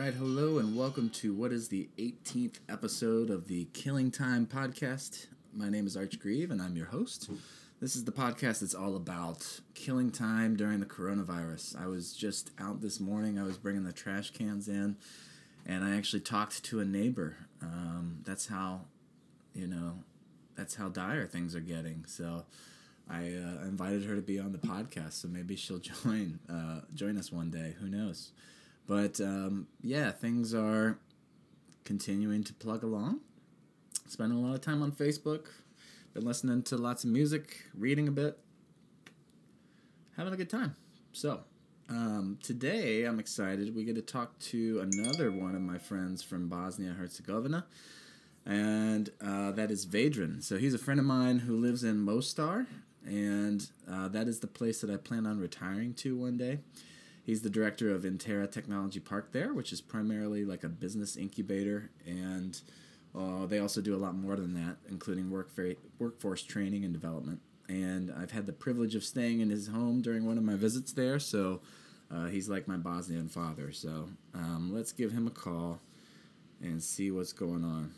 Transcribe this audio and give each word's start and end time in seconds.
Right, 0.00 0.14
hello, 0.14 0.56
and 0.56 0.74
welcome 0.74 1.10
to 1.10 1.34
what 1.34 1.52
is 1.52 1.68
the 1.68 1.90
18th 1.98 2.60
episode 2.70 3.28
of 3.28 3.48
the 3.48 3.66
Killing 3.74 4.10
Time 4.10 4.46
podcast. 4.46 5.26
My 5.52 5.68
name 5.68 5.86
is 5.86 5.94
Arch 5.94 6.18
Grieve, 6.18 6.50
and 6.50 6.62
I'm 6.62 6.74
your 6.74 6.86
host. 6.86 7.28
This 7.82 7.94
is 7.94 8.04
the 8.04 8.10
podcast 8.10 8.60
that's 8.60 8.74
all 8.74 8.96
about 8.96 9.60
killing 9.74 10.10
time 10.10 10.56
during 10.56 10.80
the 10.80 10.86
coronavirus. 10.86 11.78
I 11.78 11.86
was 11.86 12.14
just 12.14 12.50
out 12.58 12.80
this 12.80 12.98
morning, 12.98 13.38
I 13.38 13.42
was 13.42 13.58
bringing 13.58 13.84
the 13.84 13.92
trash 13.92 14.30
cans 14.30 14.68
in, 14.68 14.96
and 15.66 15.84
I 15.84 15.98
actually 15.98 16.20
talked 16.20 16.64
to 16.64 16.80
a 16.80 16.84
neighbor. 16.86 17.36
Um, 17.60 18.22
that's 18.24 18.46
how, 18.46 18.86
you 19.54 19.66
know, 19.66 19.98
that's 20.56 20.76
how 20.76 20.88
dire 20.88 21.26
things 21.26 21.54
are 21.54 21.60
getting. 21.60 22.06
So 22.06 22.46
I 23.06 23.34
uh, 23.34 23.66
invited 23.68 24.06
her 24.06 24.16
to 24.16 24.22
be 24.22 24.40
on 24.40 24.52
the 24.52 24.58
podcast, 24.58 25.12
so 25.12 25.28
maybe 25.28 25.56
she'll 25.56 25.78
join 26.04 26.38
uh, 26.48 26.86
join 26.94 27.18
us 27.18 27.30
one 27.30 27.50
day. 27.50 27.74
Who 27.80 27.90
knows? 27.90 28.30
But 28.90 29.20
um, 29.20 29.68
yeah, 29.84 30.10
things 30.10 30.52
are 30.52 30.98
continuing 31.84 32.42
to 32.42 32.52
plug 32.52 32.82
along. 32.82 33.20
Spending 34.08 34.36
a 34.36 34.40
lot 34.40 34.56
of 34.56 34.62
time 34.62 34.82
on 34.82 34.90
Facebook. 34.90 35.46
Been 36.12 36.24
listening 36.24 36.64
to 36.64 36.76
lots 36.76 37.04
of 37.04 37.10
music, 37.10 37.66
reading 37.72 38.08
a 38.08 38.10
bit, 38.10 38.36
having 40.16 40.32
a 40.32 40.36
good 40.36 40.50
time. 40.50 40.74
So, 41.12 41.42
um, 41.88 42.38
today 42.42 43.04
I'm 43.04 43.20
excited. 43.20 43.76
We 43.76 43.84
get 43.84 43.94
to 43.94 44.02
talk 44.02 44.36
to 44.40 44.80
another 44.80 45.30
one 45.30 45.54
of 45.54 45.62
my 45.62 45.78
friends 45.78 46.24
from 46.24 46.48
Bosnia 46.48 46.90
Herzegovina, 46.90 47.66
and 48.44 49.08
uh, 49.24 49.52
that 49.52 49.70
is 49.70 49.86
Vedran. 49.86 50.42
So, 50.42 50.58
he's 50.58 50.74
a 50.74 50.78
friend 50.78 50.98
of 50.98 51.06
mine 51.06 51.38
who 51.38 51.56
lives 51.56 51.84
in 51.84 52.00
Mostar, 52.00 52.66
and 53.06 53.70
uh, 53.88 54.08
that 54.08 54.26
is 54.26 54.40
the 54.40 54.48
place 54.48 54.80
that 54.80 54.90
I 54.90 54.96
plan 54.96 55.26
on 55.26 55.38
retiring 55.38 55.94
to 55.94 56.16
one 56.16 56.36
day. 56.36 56.58
He's 57.30 57.42
the 57.42 57.48
director 57.48 57.94
of 57.94 58.02
Intera 58.02 58.50
Technology 58.50 58.98
Park 58.98 59.30
there, 59.30 59.54
which 59.54 59.72
is 59.72 59.80
primarily 59.80 60.44
like 60.44 60.64
a 60.64 60.68
business 60.68 61.16
incubator, 61.16 61.88
and 62.04 62.60
uh, 63.16 63.46
they 63.46 63.60
also 63.60 63.80
do 63.80 63.94
a 63.94 64.02
lot 64.04 64.16
more 64.16 64.34
than 64.34 64.52
that, 64.54 64.78
including 64.88 65.30
work 65.30 65.48
workforce 66.00 66.42
training 66.42 66.84
and 66.84 66.92
development. 66.92 67.40
And 67.68 68.12
I've 68.18 68.32
had 68.32 68.46
the 68.46 68.52
privilege 68.52 68.96
of 68.96 69.04
staying 69.04 69.38
in 69.38 69.48
his 69.48 69.68
home 69.68 70.02
during 70.02 70.26
one 70.26 70.38
of 70.38 70.42
my 70.42 70.56
visits 70.56 70.92
there, 70.92 71.20
so 71.20 71.60
uh, 72.10 72.26
he's 72.26 72.48
like 72.48 72.66
my 72.66 72.76
Bosnian 72.76 73.28
father. 73.28 73.70
So 73.70 74.08
um, 74.34 74.72
let's 74.74 74.90
give 74.90 75.12
him 75.12 75.28
a 75.28 75.30
call 75.30 75.78
and 76.60 76.82
see 76.82 77.12
what's 77.12 77.32
going 77.32 77.62
on. 77.62 77.92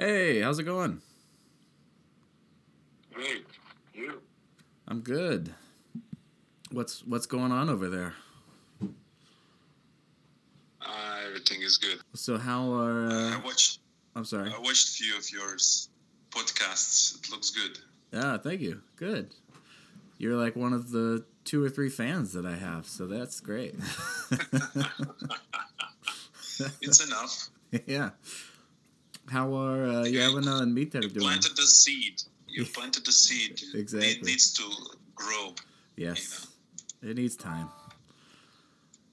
Hey, 0.00 0.40
how's 0.40 0.58
it 0.58 0.62
going? 0.62 1.02
Great. 3.12 3.44
You? 3.92 4.22
I'm 4.88 5.02
good. 5.02 5.52
What's 6.72 7.04
what's 7.04 7.26
going 7.26 7.52
on 7.52 7.68
over 7.68 7.90
there? 7.90 8.14
Uh, 10.80 11.18
everything 11.26 11.60
is 11.60 11.76
good. 11.76 11.98
So 12.14 12.38
how 12.38 12.72
are? 12.72 13.08
Uh, 13.08 13.36
I 13.36 13.40
watched. 13.44 13.80
I'm 14.16 14.24
sorry. 14.24 14.50
I 14.50 14.58
watched 14.58 14.88
a 14.88 14.92
few 14.92 15.18
of 15.18 15.30
yours 15.30 15.90
podcasts. 16.30 17.22
It 17.22 17.30
looks 17.30 17.50
good. 17.50 17.78
Yeah, 18.10 18.38
thank 18.38 18.62
you. 18.62 18.80
Good. 18.96 19.34
You're 20.16 20.36
like 20.36 20.56
one 20.56 20.72
of 20.72 20.92
the 20.92 21.26
two 21.44 21.62
or 21.62 21.68
three 21.68 21.90
fans 21.90 22.32
that 22.32 22.46
I 22.46 22.56
have, 22.56 22.86
so 22.86 23.06
that's 23.06 23.38
great. 23.40 23.74
it's 26.80 27.04
enough. 27.04 27.50
yeah. 27.86 28.10
How 29.30 29.54
are 29.54 29.84
uh, 29.84 30.04
Jelena 30.06 30.60
and 30.60 30.76
Mitar 30.76 31.02
doing? 31.02 31.14
You 31.14 31.20
planted 31.20 31.54
the 31.54 31.62
seed. 31.62 32.20
You 32.48 32.64
planted 32.74 33.06
the 33.06 33.12
seed. 33.12 33.62
exactly. 33.74 34.10
It 34.10 34.24
needs 34.24 34.52
to 34.54 34.64
grow. 35.14 35.54
Yes. 35.96 36.48
You 37.00 37.06
know? 37.06 37.10
It 37.12 37.16
needs 37.16 37.36
time. 37.36 37.68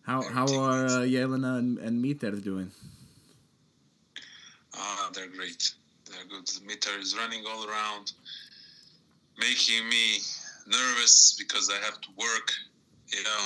How 0.02 0.24
how 0.24 0.48
are 0.60 0.86
uh, 0.86 1.06
Jelena 1.14 1.60
and, 1.60 1.78
and 1.78 2.04
Mitar 2.04 2.44
doing? 2.44 2.72
Ah, 4.74 5.12
they're 5.14 5.28
great. 5.28 5.72
They're 6.10 6.26
good. 6.26 6.48
Mitar 6.68 7.00
is 7.00 7.16
running 7.16 7.44
all 7.48 7.68
around, 7.70 8.14
making 9.38 9.88
me 9.88 10.18
nervous 10.66 11.36
because 11.38 11.70
I 11.70 11.78
have 11.86 12.02
to 12.02 12.10
work. 12.18 12.52
You 13.14 13.24
know, 13.24 13.44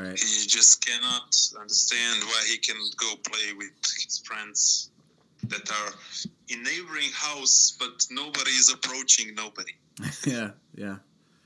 right? 0.00 0.18
He 0.18 0.46
just 0.48 0.84
cannot 0.84 1.30
understand 1.58 2.24
why 2.24 2.42
he 2.48 2.58
can 2.58 2.76
go 2.96 3.14
play 3.30 3.52
with 3.56 3.70
his 4.02 4.20
friends 4.26 4.90
that 5.48 5.70
are 5.70 5.92
in 6.48 6.62
neighboring 6.62 7.10
house, 7.14 7.76
but 7.78 8.06
nobody 8.10 8.50
is 8.50 8.72
approaching 8.72 9.34
nobody. 9.34 9.72
yeah, 10.26 10.50
yeah. 10.74 10.96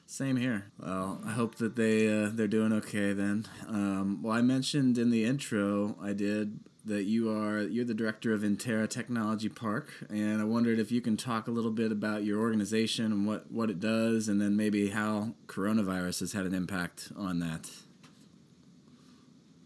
Same 0.06 0.36
here. 0.36 0.70
Well, 0.78 1.20
I 1.26 1.32
hope 1.32 1.56
that 1.56 1.76
they 1.76 2.08
uh, 2.08 2.30
they're 2.32 2.48
doing 2.48 2.72
okay 2.72 3.12
then. 3.12 3.46
Um, 3.66 4.22
well, 4.22 4.34
I 4.34 4.40
mentioned 4.40 4.96
in 4.96 5.10
the 5.10 5.24
intro 5.24 5.96
I 6.02 6.14
did 6.14 6.60
that 6.86 7.04
you 7.04 7.30
are 7.30 7.60
you're 7.60 7.84
the 7.84 7.94
director 7.94 8.32
of 8.32 8.40
Intera 8.40 8.88
Technology 8.88 9.50
Park, 9.50 9.92
and 10.08 10.40
I 10.40 10.44
wondered 10.44 10.78
if 10.78 10.90
you 10.90 11.02
can 11.02 11.16
talk 11.16 11.46
a 11.46 11.50
little 11.50 11.70
bit 11.70 11.92
about 11.92 12.24
your 12.24 12.40
organization 12.40 13.12
and 13.12 13.26
what 13.26 13.50
what 13.52 13.68
it 13.68 13.80
does, 13.80 14.28
and 14.28 14.40
then 14.40 14.56
maybe 14.56 14.88
how 14.88 15.34
coronavirus 15.46 16.20
has 16.20 16.32
had 16.32 16.46
an 16.46 16.54
impact 16.54 17.12
on 17.14 17.40
that. 17.40 17.70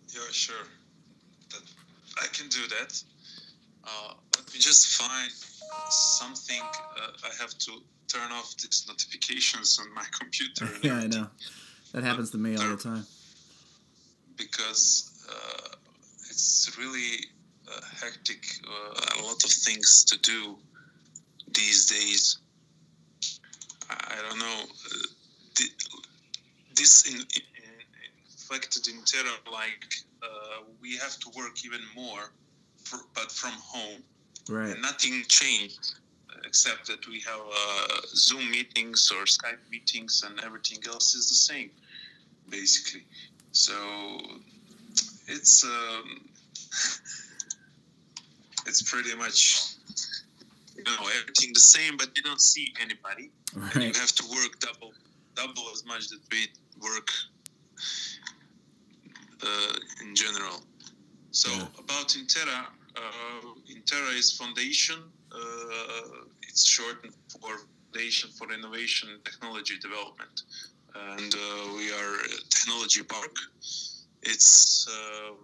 Yeah, 0.08 0.20
sure. 0.32 0.66
That, 1.50 1.62
I 2.20 2.26
can 2.32 2.48
do 2.48 2.66
that. 2.66 3.02
Uh, 3.84 4.14
let 4.36 4.46
me 4.52 4.60
just 4.60 5.00
find 5.00 5.30
something. 5.90 6.60
Uh, 6.60 7.10
I 7.24 7.30
have 7.40 7.56
to 7.58 7.72
turn 8.08 8.30
off 8.32 8.56
these 8.56 8.84
notifications 8.88 9.78
on 9.80 9.92
my 9.94 10.04
computer. 10.18 10.68
yeah, 10.82 10.98
I 10.98 11.06
know. 11.06 11.26
That 11.92 12.04
happens 12.04 12.30
to 12.30 12.38
me 12.38 12.56
all 12.56 12.68
the 12.68 12.76
time. 12.76 13.04
Because 14.36 15.26
uh, 15.30 15.76
it's 16.30 16.76
really 16.78 17.26
uh, 17.68 17.80
hectic. 18.00 18.44
Uh, 18.66 19.20
a 19.20 19.22
lot 19.22 19.42
of 19.44 19.50
things 19.50 20.04
to 20.04 20.18
do 20.18 20.56
these 21.52 21.86
days. 21.86 22.38
I, 23.90 24.16
don't 24.28 24.38
know. 24.38 24.62
The, 25.56 25.64
this 26.76 27.12
in, 27.12 27.20
in, 27.20 27.42
infected 28.30 28.88
in 28.88 29.02
terror, 29.04 29.36
like 29.50 29.84
we 30.80 30.96
have 30.96 31.16
to 31.20 31.30
work 31.36 31.64
even 31.64 31.80
more 31.94 32.32
for, 32.92 33.04
but 33.14 33.30
from 33.32 33.52
home. 33.52 34.02
Right. 34.48 34.70
And 34.70 34.82
nothing 34.82 35.22
changed 35.28 35.94
except 36.44 36.86
that 36.88 37.06
we 37.08 37.20
have 37.20 37.40
uh, 37.40 38.00
Zoom 38.14 38.50
meetings 38.50 39.10
or 39.14 39.24
Skype 39.24 39.58
meetings, 39.70 40.24
and 40.26 40.40
everything 40.44 40.78
else 40.86 41.14
is 41.14 41.28
the 41.28 41.34
same, 41.34 41.70
basically. 42.50 43.04
So 43.52 43.74
it's 45.28 45.64
um, 45.64 46.28
it's 48.66 48.82
pretty 48.82 49.14
much 49.16 49.74
you 50.76 50.84
know 50.84 51.08
everything 51.20 51.52
the 51.54 51.60
same, 51.60 51.96
but 51.96 52.08
you 52.16 52.22
don't 52.22 52.40
see 52.40 52.72
anybody. 52.80 53.30
Right. 53.54 53.74
And 53.74 53.84
you 53.84 53.92
have 54.00 54.12
to 54.12 54.24
work 54.28 54.58
double 54.60 54.92
double 55.34 55.64
as 55.72 55.84
much 55.86 56.08
that 56.08 56.20
we 56.30 56.48
work 56.80 57.08
uh, 59.42 59.76
in 60.02 60.14
general. 60.14 60.62
So 61.30 61.50
yeah. 61.50 61.66
about 61.78 62.08
Intera, 62.08 62.66
Intera 63.70 64.16
is 64.16 64.32
foundation. 64.32 64.96
Uh, 65.32 66.26
it's 66.42 66.66
short 66.66 67.06
for 67.28 67.58
Foundation 67.92 68.30
for 68.30 68.52
Innovation 68.52 69.08
and 69.12 69.24
Technology 69.24 69.78
Development, 69.78 70.42
and 70.94 71.34
uh, 71.34 71.74
we 71.76 71.90
are 71.92 72.16
technology 72.50 73.02
park. 73.02 73.34
It's 74.22 74.86
um, 74.88 75.36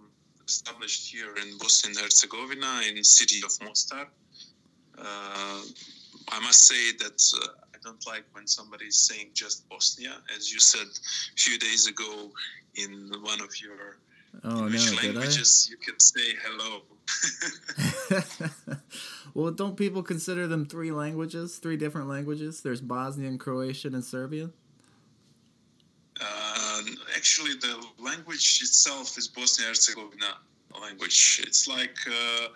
established 0.46 1.10
here 1.12 1.34
in 1.36 1.58
Bosnia 1.58 1.92
and 1.94 2.04
Herzegovina, 2.04 2.82
in 2.88 3.02
city 3.04 3.40
of 3.44 3.52
Mostar. 3.62 4.08
Uh, 4.98 5.60
I 6.30 6.40
must 6.40 6.66
say 6.66 6.92
that 6.98 7.20
uh, 7.42 7.48
I 7.74 7.78
don't 7.84 8.04
like 8.06 8.24
when 8.32 8.46
somebody 8.46 8.86
is 8.86 8.98
saying 8.98 9.30
just 9.34 9.68
Bosnia, 9.68 10.16
as 10.34 10.52
you 10.52 10.60
said 10.60 10.86
a 10.86 11.40
few 11.40 11.58
days 11.58 11.86
ago 11.86 12.30
in 12.74 13.12
one 13.22 13.40
of 13.40 13.60
your 13.60 13.98
Oh 14.44 14.64
which 14.64 14.90
no! 14.90 14.96
languages 14.96 15.68
you 15.70 15.76
can 15.76 15.98
say 15.98 16.34
hello. 16.42 16.82
well, 19.34 19.50
don't 19.50 19.76
people 19.76 20.02
consider 20.02 20.46
them 20.46 20.66
three 20.66 20.92
languages, 20.92 21.56
three 21.56 21.76
different 21.76 22.08
languages? 22.08 22.60
There's 22.60 22.80
Bosnian, 22.80 23.38
Croatian, 23.38 23.94
and 23.94 24.04
Serbian. 24.04 24.52
Uh, 26.20 26.82
actually, 27.16 27.54
the 27.54 27.84
language 27.98 28.60
itself 28.62 29.16
is 29.16 29.28
Bosnia 29.28 29.68
Herzegovina 29.68 30.36
language. 30.80 31.40
It's 31.42 31.66
like 31.68 31.96
uh, 32.06 32.48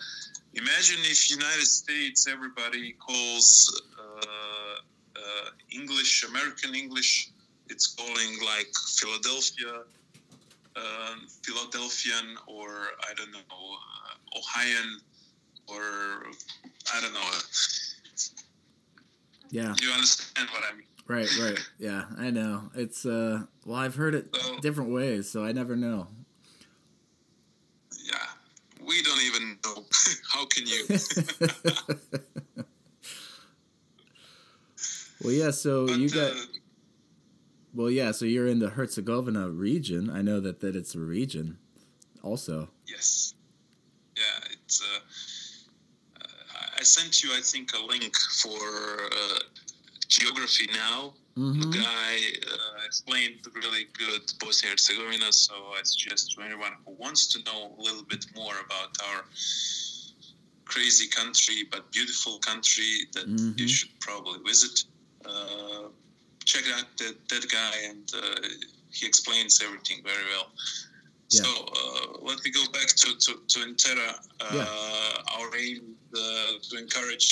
imagine 0.54 0.98
if 1.00 1.30
United 1.30 1.66
States 1.66 2.26
everybody 2.26 2.92
calls 2.92 3.82
uh, 3.98 4.76
uh 5.16 5.50
English 5.70 6.24
American 6.24 6.74
English. 6.74 7.30
It's 7.68 7.86
calling 7.86 8.38
like 8.44 8.70
Philadelphia 8.98 9.84
uh, 10.76 11.14
Philadelphian 11.42 12.36
or 12.46 12.68
I 13.08 13.14
don't 13.16 13.30
know 13.32 13.38
uh, 13.38 14.38
Ohioan 14.38 15.00
or 15.68 15.82
I 16.94 17.00
don't 17.00 17.12
know. 17.12 17.20
Yeah. 19.50 19.74
You 19.82 19.90
understand 19.92 20.48
what 20.50 20.62
I 20.70 20.74
mean? 20.74 20.86
Right, 21.06 21.28
right. 21.38 21.58
Yeah, 21.78 22.04
I 22.16 22.30
know. 22.30 22.70
It's 22.74 23.04
uh 23.04 23.42
well 23.66 23.76
I've 23.78 23.96
heard 23.96 24.14
it 24.14 24.34
So- 24.34 24.58
different 24.60 24.90
ways, 24.90 25.28
so 25.30 25.44
I 25.44 25.52
never 25.52 25.76
know. 25.76 26.08
Yeah, 28.04 28.26
we 28.86 29.02
don't 29.02 29.20
even 29.22 29.58
know. 29.64 29.84
How 30.32 30.46
can 30.46 30.66
you? 30.66 30.86
well, 35.22 35.32
yeah, 35.32 35.50
so 35.50 35.86
But, 35.86 35.98
you 35.98 36.08
got 36.08 36.32
uh, 36.32 36.36
well, 37.74 37.90
yeah, 37.90 38.10
so 38.12 38.24
you're 38.24 38.46
in 38.48 38.58
the 38.58 38.70
Herzegovina 38.70 39.48
region. 39.50 40.10
I 40.10 40.22
know 40.22 40.40
that 40.40 40.60
that 40.60 40.76
it's 40.76 40.94
a 40.94 41.00
region 41.00 41.58
also. 42.22 42.68
yes. 42.86 43.34
Yeah, 44.16 44.48
it's. 44.52 44.82
Uh, 44.82 45.00
uh, 46.20 46.78
I- 46.80 46.82
sent 46.84 47.22
you, 47.22 47.30
I 47.32 47.40
think, 47.40 47.70
a 47.74 47.82
link 47.86 48.14
for 48.42 48.60
uh, 49.20 49.38
geography 50.08 50.68
now. 50.86 51.14
Mhm. 51.36 51.62
The 51.62 51.78
guy 51.78 52.12
uh, 52.52 52.84
explained 52.84 53.36
really 53.54 53.84
good 54.02 54.22
Bosnia 54.38 54.72
Herzegovina, 54.72 55.32
so 55.32 55.54
I 55.78 55.80
suggest 55.84 56.32
to 56.32 56.42
anyone 56.42 56.72
who 56.84 56.92
wants 57.04 57.26
to 57.32 57.38
know 57.46 57.74
a 57.78 57.80
little 57.82 58.04
bit 58.04 58.26
more 58.36 58.54
about 58.66 58.90
our 59.08 59.20
crazy 60.66 61.08
country 61.08 61.58
but 61.70 61.90
beautiful 61.90 62.38
country 62.50 62.92
that 63.14 63.26
Mhm. 63.26 63.58
you 63.58 63.68
should 63.68 63.92
probably 64.00 64.38
visit. 64.52 64.84
Uh, 65.24 65.71
check 66.52 66.66
out 66.76 66.88
that, 67.00 67.16
that 67.30 67.44
guy, 67.58 67.74
and 67.90 68.06
uh, 68.14 68.48
he 68.96 69.06
explains 69.10 69.62
everything 69.66 69.98
very 70.10 70.26
well. 70.32 70.48
Yeah. 71.30 71.42
So 71.42 71.48
uh, 71.48 72.06
let 72.28 72.38
me 72.44 72.50
go 72.60 72.64
back 72.78 72.88
to, 73.02 73.08
to, 73.24 73.32
to 73.52 73.58
Intera. 73.68 74.10
Uh, 74.40 75.38
Our 75.38 75.48
aim 75.56 75.96
uh, 76.14 76.52
to 76.68 76.72
encourage 76.84 77.28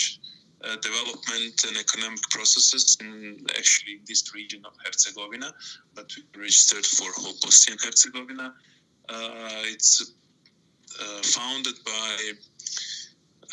uh, 0.65 0.77
development 0.89 1.57
and 1.67 1.77
economic 1.77 2.23
processes 2.31 2.97
in 3.01 3.45
actually 3.59 4.01
this 4.09 4.23
region 4.35 4.63
of 4.65 4.73
Herzegovina, 4.85 5.53
but 5.95 6.07
we 6.17 6.23
registered 6.41 6.87
for 6.97 7.09
whole 7.21 7.37
Bosnia 7.43 7.77
and 7.77 7.83
Herzegovina. 7.87 8.55
Uh, 9.09 9.75
it's 9.75 10.15
uh, 11.03 11.23
founded 11.37 11.77
by, 11.85 12.17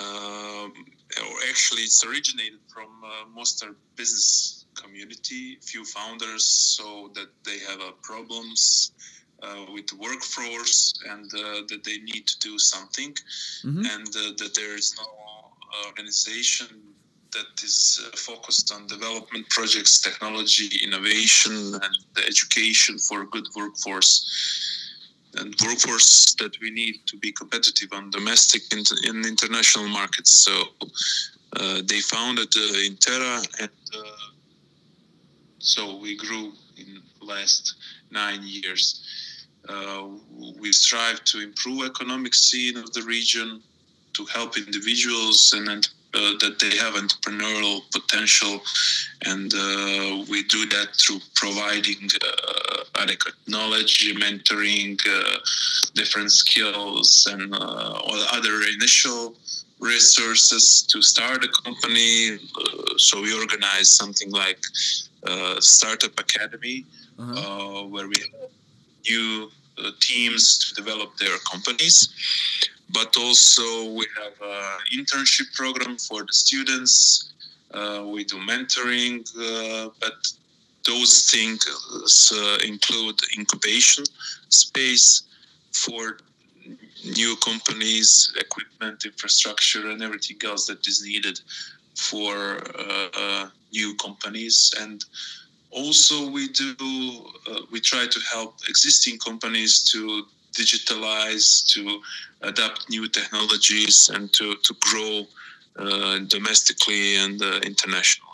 um, 0.05 0.71
or 1.27 1.35
actually, 1.49 1.83
it's 1.89 2.01
originated 2.05 2.59
from 2.73 2.89
uh, 3.03 3.09
Mostar 3.35 3.75
business 3.95 4.56
community. 4.81 5.57
Few 5.61 5.83
founders 5.85 6.45
so 6.77 7.11
that 7.15 7.29
they 7.43 7.59
have 7.69 7.81
uh, 7.81 7.91
problems 8.01 8.91
uh, 9.43 9.65
with 9.73 9.87
the 9.87 9.95
workforce 9.97 10.93
and 11.11 11.31
uh, 11.33 11.61
that 11.69 11.81
they 11.83 11.97
need 11.99 12.25
to 12.27 12.37
do 12.39 12.57
something 12.57 13.13
Mhm. 13.63 13.83
and 13.93 14.07
uh, 14.15 14.21
that 14.39 14.53
there 14.55 14.75
is 14.75 14.95
no 14.97 15.07
organization 15.85 16.67
that 17.33 17.63
is 17.63 17.99
uh, 18.03 18.15
focused 18.15 18.71
on 18.71 18.87
development 18.87 19.47
projects, 19.49 19.99
technology, 20.01 20.69
innovation, 20.83 21.55
and 21.85 21.95
the 22.15 22.23
education 22.25 22.97
for 22.97 23.21
a 23.21 23.27
good 23.27 23.47
workforce. 23.55 24.13
And 25.35 25.53
workforce 25.63 26.33
that 26.39 26.53
we 26.61 26.69
need 26.71 26.95
to 27.05 27.17
be 27.17 27.31
competitive 27.31 27.89
on 27.91 28.09
domestic 28.09 28.63
and 28.71 28.87
in 29.09 29.25
international 29.25 29.87
markets. 29.87 30.31
So 30.31 30.53
uh, 31.59 31.81
they 31.85 31.99
founded 31.99 32.49
uh, 32.55 32.89
Intera, 32.89 33.35
and 33.59 33.79
uh, 33.93 34.01
so 35.67 35.97
we 35.97 36.15
grew 36.15 36.53
in 36.77 37.01
last 37.21 37.75
nine 38.09 38.39
years. 38.43 39.03
Uh, 39.67 40.07
we 40.57 40.71
strive 40.71 41.21
to 41.25 41.41
improve 41.41 41.85
economic 41.85 42.33
scene 42.33 42.77
of 42.77 42.93
the 42.93 43.01
region, 43.01 43.61
to 44.13 44.25
help 44.33 44.57
individuals 44.57 45.53
and 45.53 45.89
uh, 46.13 46.31
that 46.39 46.57
they 46.61 46.75
have 46.77 46.93
entrepreneurial 46.93 47.81
potential, 47.91 48.61
and 49.25 49.53
uh, 49.53 50.23
we 50.31 50.43
do 50.43 50.65
that 50.67 50.87
through 50.95 51.19
providing 51.35 52.09
uh, 52.23 52.83
adequate 52.95 53.35
knowledge, 53.47 54.11
mentoring, 54.15 54.97
uh, 55.05 55.37
different 55.95 56.31
skills, 56.31 57.27
and 57.29 57.53
uh, 57.53 58.01
other 58.31 58.61
initial 58.73 59.35
resources 59.79 60.81
to 60.89 61.01
start 61.01 61.43
a 61.43 61.49
company. 61.63 62.39
So 62.97 63.21
we 63.21 63.37
organize 63.37 63.89
something 63.89 64.31
like 64.31 64.59
uh, 65.27 65.59
startup 65.59 66.15
academy, 66.19 66.77
Uh-huh. 67.19 67.33
uh, 67.41 67.81
where 67.93 68.07
we 68.13 68.17
have 68.25 68.51
new 69.09 69.29
uh, 69.77 69.91
teams 70.07 70.43
to 70.59 70.67
develop 70.81 71.09
their 71.17 71.37
companies. 71.51 71.95
But 72.97 73.09
also 73.25 73.65
we 73.99 74.05
have 74.21 74.35
an 74.41 74.79
internship 74.97 75.47
program 75.61 75.97
for 76.07 76.19
the 76.29 76.35
students. 76.45 76.93
Uh, 77.77 78.01
we 78.13 78.21
do 78.31 78.37
mentoring, 78.51 79.15
uh, 79.35 79.89
but 80.03 80.17
those 80.89 81.13
things 81.33 81.59
uh, 82.31 82.57
include 82.71 83.17
incubation 83.37 84.05
space 84.49 85.07
for 85.83 86.03
new 87.19 87.35
companies, 87.49 88.09
equipment, 88.45 88.97
infrastructure, 89.11 89.83
and 89.91 89.99
everything 90.07 90.37
else 90.49 90.63
that 90.69 90.81
is 90.87 90.97
needed 91.03 91.37
for 91.97 92.61
uh, 92.77 93.07
uh, 93.13 93.49
new 93.73 93.95
companies. 93.95 94.73
And 94.79 95.03
also, 95.71 96.29
we 96.29 96.47
do 96.49 96.75
uh, 97.49 97.61
we 97.71 97.79
try 97.79 98.05
to 98.07 98.19
help 98.31 98.55
existing 98.69 99.17
companies 99.17 99.83
to 99.91 100.23
digitalize, 100.53 101.65
to 101.73 102.01
adapt 102.41 102.89
new 102.89 103.07
technologies, 103.09 104.09
and 104.13 104.31
to 104.33 104.55
to 104.55 104.73
grow 104.79 105.25
uh, 105.77 106.19
domestically 106.27 107.17
and 107.17 107.41
uh, 107.41 107.59
internationally. 107.63 108.27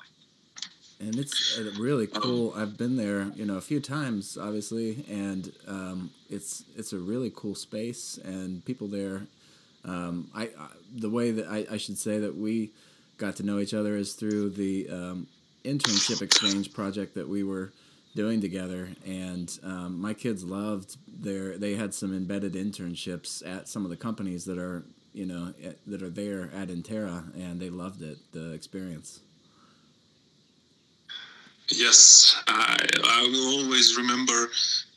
and 1.00 1.18
it's 1.18 1.58
really 1.78 2.08
cool. 2.08 2.54
I've 2.56 2.78
been 2.78 2.96
there, 2.96 3.32
you 3.36 3.46
know, 3.46 3.58
a 3.58 3.62
few 3.62 3.80
times, 3.80 4.38
obviously, 4.38 5.04
and 5.10 5.52
um, 5.68 6.12
it's 6.30 6.64
it's 6.78 6.94
a 6.94 6.98
really 6.98 7.32
cool 7.36 7.56
space, 7.56 8.20
and 8.24 8.64
people 8.66 8.88
there. 8.88 9.24
Um, 9.86 10.30
I, 10.34 10.44
I 10.44 10.68
the 10.96 11.10
way 11.10 11.32
that 11.32 11.48
I, 11.48 11.66
I 11.72 11.78
should 11.78 11.98
say 11.98 12.20
that 12.20 12.38
we 12.38 12.72
got 13.18 13.36
to 13.38 13.44
know 13.44 13.60
each 13.60 13.74
other 13.74 13.96
is 13.96 14.14
through 14.14 14.52
the 14.52 14.90
um, 14.90 15.28
internship 15.64 16.22
exchange 16.22 16.74
project 16.74 17.16
that 17.16 17.28
we 17.28 17.44
were 17.44 17.72
doing 18.16 18.42
together, 18.42 18.90
and 19.06 19.58
um, 19.64 20.00
my 20.00 20.14
kids 20.14 20.44
loved 20.44 20.98
their. 21.08 21.58
They 21.58 21.76
had 21.76 21.94
some 21.94 22.16
embedded 22.16 22.54
internships 22.54 23.46
at 23.46 23.68
some 23.68 23.84
of 23.84 23.90
the 23.90 23.98
companies 23.98 24.46
that 24.46 24.58
are 24.58 24.84
you 25.14 25.26
know 25.26 25.54
at, 25.64 25.78
that 25.88 26.02
are 26.02 26.10
there 26.10 26.50
at 26.54 26.68
Intera, 26.68 27.34
and 27.36 27.60
they 27.60 27.70
loved 27.70 28.02
it, 28.02 28.18
the 28.32 28.52
experience. 28.52 29.20
Yes, 31.70 32.42
I, 32.48 32.78
I 33.06 33.22
will 33.32 33.64
always 33.64 33.98
remember 33.98 34.50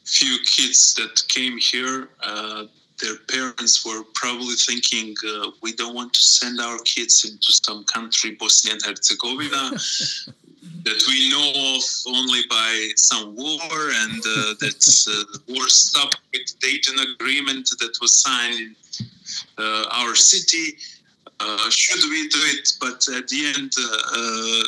few 0.04 0.38
kids 0.44 0.94
that 0.94 1.23
came 1.28 1.58
here. 1.58 2.08
Uh, 2.23 2.64
their 3.00 3.17
parents 3.29 3.85
were 3.85 4.03
probably 4.15 4.55
thinking, 4.55 5.15
uh, 5.29 5.50
we 5.62 5.73
don't 5.75 5.95
want 5.95 6.12
to 6.15 6.23
send 6.23 6.61
our 6.61 6.79
kids 6.85 7.25
into 7.25 7.53
some 7.53 7.85
country, 7.85 8.37
Bosnia 8.41 8.75
and 8.75 8.83
Herzegovina, 8.83 9.71
that 10.85 11.03
we 11.09 11.29
know 11.31 11.76
of 11.76 11.83
only 12.17 12.41
by 12.49 12.91
some 12.97 13.35
war, 13.37 13.59
and 14.03 14.23
uh, 14.26 14.55
that's 14.61 15.07
uh, 15.09 15.25
war 15.49 15.69
stopped 15.69 16.19
with 16.33 16.59
Dayton 16.61 16.99
Agreement 17.15 17.69
that 17.81 17.97
was 18.00 18.21
signed 18.23 18.55
in 19.00 19.07
uh, 19.59 19.85
our 19.91 20.15
city. 20.15 20.76
Uh, 21.38 21.69
should 21.71 22.03
we 22.09 22.29
do 22.29 22.38
it? 22.55 22.73
But 22.81 23.07
at 23.15 23.29
the 23.29 23.53
end, 23.57 23.73
uh, 23.79 23.99
uh, 24.19 24.65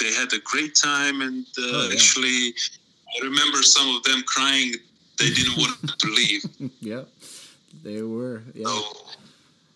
they 0.00 0.12
had 0.14 0.32
a 0.32 0.38
great 0.44 0.74
time, 0.74 1.20
and 1.20 1.44
uh, 1.58 1.62
Oh, 1.62 1.86
yeah. 1.88 1.92
actually, 1.94 2.54
I 3.20 3.24
remember 3.24 3.62
some 3.62 3.94
of 3.94 4.02
them 4.04 4.22
crying. 4.26 4.72
They 5.18 5.30
didn't 5.30 5.56
want 5.56 5.98
to 5.98 6.08
leave. 6.08 6.44
yep, 6.80 7.08
they 7.82 8.02
were. 8.02 8.42
Yeah. 8.54 8.66
So, 8.66 8.82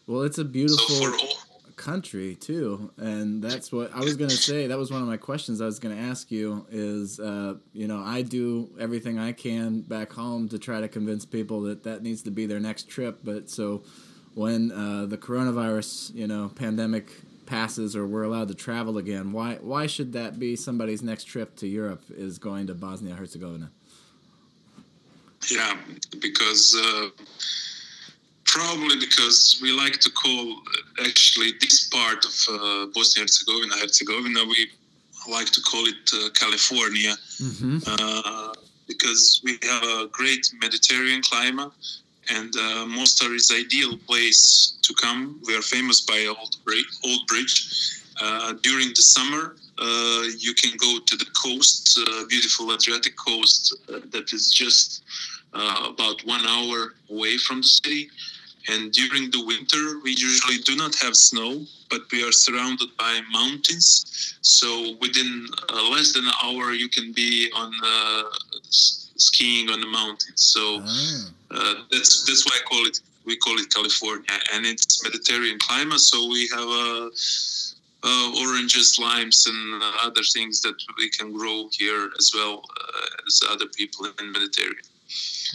Well, 0.06 0.23
it's 0.23 0.38
a 0.38 0.44
beautiful 0.44 0.97
for 0.97 1.14
all, 1.14 1.40
country 1.80 2.35
too, 2.35 2.90
and 2.99 3.42
that's 3.42 3.73
what 3.73 3.90
I 3.94 4.00
was 4.00 4.16
gonna 4.16 4.30
say. 4.30 4.66
That 4.66 4.78
was 4.78 4.90
one 4.90 5.00
of 5.00 5.09
my 5.09 5.16
questions 5.16 5.62
I 5.62 5.64
was 5.64 5.78
gonna 5.78 5.97
ask 5.97 6.30
you. 6.30 6.66
Is 6.70 7.18
uh, 7.18 7.54
you 7.73 7.88
know 7.88 8.02
I 8.04 8.23
do 8.23 8.68
everything 8.78 9.18
I 9.18 9.32
can 9.32 9.80
back 9.80 10.12
home 10.12 10.49
to 10.50 10.59
try 10.59 10.80
to 10.80 10.88
convince 10.88 11.25
people 11.25 11.62
that 11.62 11.85
that 11.85 12.02
needs 12.02 12.23
to 12.23 12.30
be 12.30 12.44
their 12.47 12.61
next 12.61 12.88
trip. 12.88 13.20
But 13.25 13.49
so 13.49 13.82
when 14.35 14.70
uh, 14.73 15.06
the 15.06 15.16
coronavirus 15.16 16.14
you 16.14 16.26
know 16.26 16.50
pandemic 16.54 17.12
passes 17.47 17.97
or 17.97 18.06
we're 18.06 18.25
allowed 18.25 18.49
to 18.49 18.54
travel 18.54 18.99
again, 18.99 19.32
why 19.32 19.54
why 19.56 19.87
should 19.87 20.12
that 20.12 20.38
be 20.38 20.56
somebody's 20.56 21.02
next 21.02 21.25
trip 21.25 21.56
to 21.56 21.66
Europe? 21.66 22.02
Is 22.11 22.38
going 22.38 22.66
to 22.66 22.75
Bosnia 22.75 23.14
Herzegovina? 23.14 23.70
Yeah, 25.49 25.76
because 26.20 26.76
uh, 26.76 27.09
probably 28.44 28.97
because 28.99 29.59
we 29.62 29.73
like 29.73 29.99
to 30.00 30.11
call 30.11 30.52
uh, 30.52 31.06
actually 31.06 31.52
this 31.61 31.88
part 31.88 32.25
of 32.25 32.35
uh, 32.50 32.87
Bosnia 32.94 33.25
Herzegovina 33.25 33.75
Herzegovina 33.78 34.44
we 34.44 34.70
like 35.30 35.50
to 35.50 35.61
call 35.62 35.85
it 35.87 36.11
uh, 36.14 36.30
California. 36.30 37.14
Mm-hmm. 37.40 37.78
Uh, 37.87 38.52
because 38.90 39.40
we 39.44 39.52
have 39.62 39.85
a 39.85 40.09
great 40.09 40.52
Mediterranean 40.61 41.23
climate, 41.23 41.70
and 42.28 42.52
uh, 42.56 42.87
Mostar 42.87 43.32
is 43.35 43.52
ideal 43.52 43.97
place 44.09 44.78
to 44.82 44.92
come. 44.94 45.40
We 45.47 45.56
are 45.56 45.62
famous 45.62 46.00
by 46.00 46.26
Old 46.26 46.56
Bridge. 46.64 46.90
Old 47.04 47.26
Bridge. 47.28 47.54
Uh, 48.20 48.54
during 48.62 48.88
the 48.88 49.02
summer, 49.02 49.56
uh, 49.80 50.25
you 50.38 50.54
can 50.54 50.72
go 50.76 50.99
to 51.06 51.16
the 51.16 51.26
coast, 51.42 51.99
uh, 52.00 52.26
beautiful 52.28 52.72
Adriatic 52.72 53.16
coast 53.16 53.75
uh, 53.88 54.00
that 54.12 54.32
is 54.32 54.50
just 54.52 55.02
uh, 55.54 55.88
about 55.92 56.25
one 56.26 56.44
hour 56.46 56.94
away 57.10 57.37
from 57.38 57.58
the 57.58 57.68
city. 57.68 58.10
And 58.68 58.92
during 58.92 59.30
the 59.30 59.44
winter, 59.44 60.00
we 60.04 60.10
usually 60.10 60.58
do 60.58 60.76
not 60.76 60.94
have 60.96 61.16
snow, 61.16 61.64
but 61.90 62.02
we 62.12 62.22
are 62.26 62.32
surrounded 62.32 62.88
by 62.99 63.20
mountains. 63.32 64.37
So 64.42 64.96
within 65.00 65.46
uh, 65.72 65.88
less 65.90 66.12
than 66.12 66.25
an 66.26 66.34
hour, 66.44 66.72
you 66.72 66.88
can 66.88 67.12
be 67.12 67.50
on 67.56 67.72
uh, 67.84 68.22
skiing 69.16 69.70
on 69.70 69.80
the 69.80 69.87
mountains. 69.87 70.42
So 70.54 70.80
Ah, 70.82 71.25
uh, 71.56 71.75
that's 71.90 72.25
that's 72.26 72.44
why 72.46 72.56
I 72.60 72.62
call 72.68 72.87
it 72.87 73.00
we 73.26 73.37
call 73.37 73.56
it 73.58 73.72
California, 73.75 74.37
and 74.52 74.66
it's 74.66 75.02
Mediterranean 75.02 75.58
climate. 75.58 76.00
So 76.00 76.28
we 76.28 76.49
have 76.54 76.68
uh, 76.68 77.10
uh, 78.02 78.33
oranges, 78.40 78.99
limes, 78.99 79.47
and 79.47 79.83
other 80.02 80.23
things 80.33 80.61
that 80.62 80.75
we 80.99 81.11
can 81.11 81.33
grow 81.33 81.69
here 81.73 82.11
as 82.19 82.30
well 82.35 82.62
uh, 82.80 83.26
as 83.26 83.40
other 83.50 83.66
people 83.76 84.07
in 84.07 84.33
Mediterranean. 84.33 84.83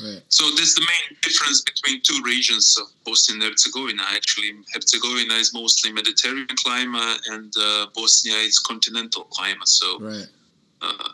right. 0.03 0.21
So 0.29 0.43
that's 0.55 0.75
the 0.75 0.81
main 0.81 1.17
difference 1.21 1.61
between 1.61 2.01
two 2.01 2.21
regions 2.23 2.77
of 2.79 2.87
Bosnia 3.05 3.35
and 3.35 3.43
Herzegovina. 3.51 4.03
Actually, 4.13 4.51
Herzegovina 4.73 5.33
is 5.35 5.53
mostly 5.53 5.91
Mediterranean 5.91 6.47
climate, 6.63 7.21
and 7.31 7.53
uh, 7.59 7.87
Bosnia 7.95 8.35
is 8.37 8.59
continental 8.59 9.23
climate. 9.25 9.67
So, 9.67 9.99
Right. 9.99 10.27
uh, 10.81 11.09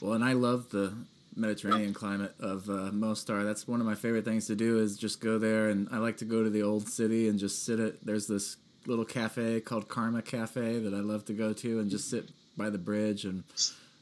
Well, 0.00 0.12
and 0.12 0.24
I 0.24 0.34
love 0.34 0.68
the 0.68 0.92
Mediterranean 1.34 1.94
climate 1.94 2.34
of 2.40 2.68
uh, 2.68 2.90
Mostar. 2.92 3.44
That's 3.44 3.66
one 3.66 3.80
of 3.80 3.86
my 3.86 3.94
favorite 3.94 4.24
things 4.24 4.46
to 4.46 4.56
do 4.56 4.78
is 4.78 4.96
just 4.98 5.20
go 5.20 5.38
there, 5.38 5.68
and 5.70 5.88
I 5.90 5.98
like 5.98 6.18
to 6.18 6.24
go 6.24 6.42
to 6.42 6.50
the 6.50 6.62
old 6.62 6.88
city 6.88 7.28
and 7.28 7.38
just 7.38 7.64
sit 7.64 7.78
at. 7.80 8.04
There's 8.04 8.26
this 8.26 8.56
little 8.86 9.04
cafe 9.04 9.60
called 9.60 9.88
Karma 9.88 10.22
Cafe 10.22 10.78
that 10.78 10.94
I 10.94 11.00
love 11.00 11.24
to 11.26 11.32
go 11.32 11.52
to 11.52 11.80
and 11.80 11.90
just 11.90 12.10
sit 12.10 12.30
by 12.56 12.70
the 12.70 12.78
bridge 12.78 13.24
and 13.24 13.44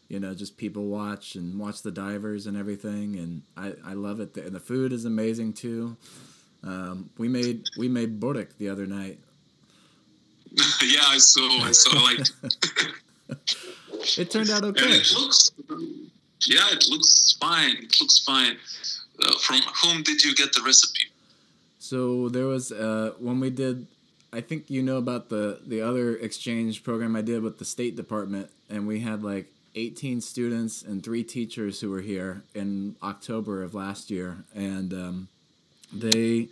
you 0.08 0.20
know 0.20 0.34
just 0.34 0.56
people 0.56 0.86
watch 0.86 1.34
and 1.34 1.58
watch 1.58 1.82
the 1.82 1.90
divers 1.90 2.46
and 2.46 2.56
everything, 2.56 3.16
and 3.16 3.42
I 3.56 3.74
I 3.84 3.94
love 3.94 4.20
it. 4.20 4.36
And 4.36 4.54
the 4.54 4.60
food 4.60 4.92
is 4.92 5.04
amazing 5.04 5.54
too. 5.54 5.96
Um, 6.62 7.10
we 7.18 7.28
made 7.28 7.64
we 7.76 7.88
made 7.88 8.20
burek 8.20 8.56
the 8.58 8.68
other 8.68 8.86
night. 8.86 9.18
yeah, 10.82 11.00
I 11.08 11.18
saw, 11.18 11.48
I 11.64 11.72
saw, 11.72 11.98
like, 12.00 12.20
It 14.18 14.30
turned 14.30 14.50
out 14.50 14.62
and 14.62 14.76
okay. 14.76 14.86
it 14.86 15.12
looks, 15.12 15.50
yeah, 16.46 16.66
it 16.70 16.86
looks 16.88 17.36
fine. 17.40 17.76
It 17.78 17.96
looks 18.00 18.18
fine. 18.18 18.56
Uh, 19.20 19.32
from 19.38 19.60
whom 19.82 20.02
did 20.02 20.22
you 20.22 20.34
get 20.34 20.52
the 20.52 20.62
recipe? 20.64 21.06
So 21.78 22.28
there 22.28 22.46
was 22.46 22.70
uh, 22.70 23.12
when 23.18 23.40
we 23.40 23.50
did. 23.50 23.86
I 24.34 24.40
think 24.40 24.68
you 24.68 24.82
know 24.82 24.96
about 24.96 25.28
the 25.28 25.60
the 25.64 25.80
other 25.80 26.16
exchange 26.16 26.82
program 26.82 27.14
I 27.14 27.22
did 27.22 27.42
with 27.42 27.58
the 27.58 27.64
State 27.64 27.94
Department, 27.94 28.50
and 28.68 28.86
we 28.86 29.00
had 29.00 29.22
like 29.22 29.46
18 29.76 30.20
students 30.20 30.82
and 30.82 31.02
three 31.02 31.22
teachers 31.22 31.80
who 31.80 31.90
were 31.90 32.00
here 32.00 32.42
in 32.54 32.96
October 33.02 33.62
of 33.62 33.74
last 33.74 34.10
year, 34.10 34.44
and 34.54 34.92
um, 34.92 35.28
they. 35.92 36.48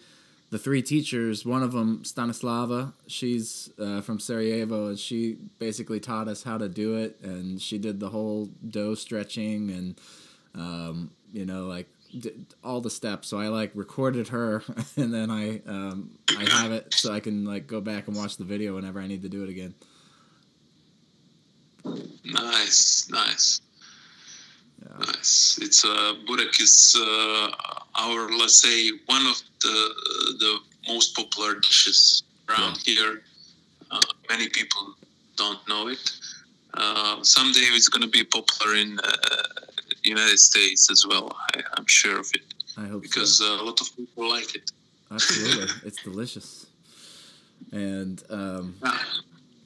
The 0.51 0.59
three 0.59 0.83
teachers, 0.83 1.47
one 1.47 1.63
of 1.63 1.73
them, 1.73 2.03
Stanislava, 2.05 2.93
she's 3.07 3.71
uh, 3.79 4.03
from 4.03 4.21
Sarajevo, 4.21 4.89
and 4.89 4.99
she 4.99 5.39
basically 5.59 5.99
taught 5.99 6.29
us 6.29 6.43
how 6.43 6.59
to 6.59 6.69
do 6.69 6.95
it, 6.95 7.19
and 7.23 7.59
she 7.59 7.79
did 7.79 8.01
the 8.01 8.11
whole 8.11 8.51
dough 8.69 8.95
stretching 8.95 9.71
and 9.71 9.99
um, 10.55 11.11
you 11.33 11.47
know, 11.47 11.67
like 11.67 11.89
d- 12.19 12.33
all 12.63 12.81
the 12.81 12.91
steps. 12.91 13.29
So 13.29 13.39
I 13.39 13.49
like 13.49 13.73
recorded 13.75 14.29
her, 14.29 14.63
and 14.97 15.13
then 15.13 15.31
I 15.31 15.61
um, 15.67 16.11
I 16.37 16.49
have 16.51 16.73
it 16.73 16.95
so 16.95 17.13
I 17.13 17.21
can 17.21 17.45
like 17.45 17.67
go 17.67 17.81
back 17.81 18.09
and 18.09 18.17
watch 18.17 18.37
the 18.37 18.45
video 18.45 18.75
whenever 18.75 19.01
I 19.01 19.07
need 19.07 19.23
to 19.23 19.29
do 19.29 19.43
it 19.43 19.49
again. 19.51 19.75
Nice, 22.25 23.09
nice. 23.11 23.61
Yeah. 24.83 24.97
Nice. 24.99 25.59
It's 25.61 25.85
uh, 25.85 26.15
Burek 26.27 26.61
is 26.61 26.97
uh, 26.99 27.51
our, 27.97 28.31
let's 28.31 28.61
say, 28.63 28.91
one 29.07 29.27
of 29.27 29.41
the 29.61 29.95
the 30.39 30.59
most 30.89 31.15
popular 31.15 31.55
dishes 31.61 32.23
around 32.49 32.79
here. 32.79 33.23
Uh, 33.91 34.01
many 34.29 34.49
people 34.49 34.95
don't 35.37 35.67
know 35.69 35.89
it. 35.89 36.13
Uh, 36.75 37.23
someday 37.23 37.61
it's 37.61 37.89
going 37.89 38.03
to 38.03 38.09
be 38.09 38.25
popular 38.25 38.77
in 38.77 38.99
uh, 39.01 39.72
United 40.05 40.39
States 40.39 40.91
as 40.91 41.07
well. 41.07 41.35
I, 41.55 41.63
I'm 41.77 41.87
sure 41.87 42.19
of 42.19 42.31
it 42.35 42.43
I 42.77 42.87
hope 42.87 43.03
because 43.03 43.39
so. 43.39 43.45
uh, 43.45 43.63
a 43.63 43.65
lot 43.65 43.81
of 43.81 43.95
people 43.97 44.29
like 44.29 44.55
it. 44.55 44.71
Absolutely, 45.11 45.67
it's 45.85 46.03
delicious. 46.03 46.67
And 47.73 48.23
um, 48.31 48.75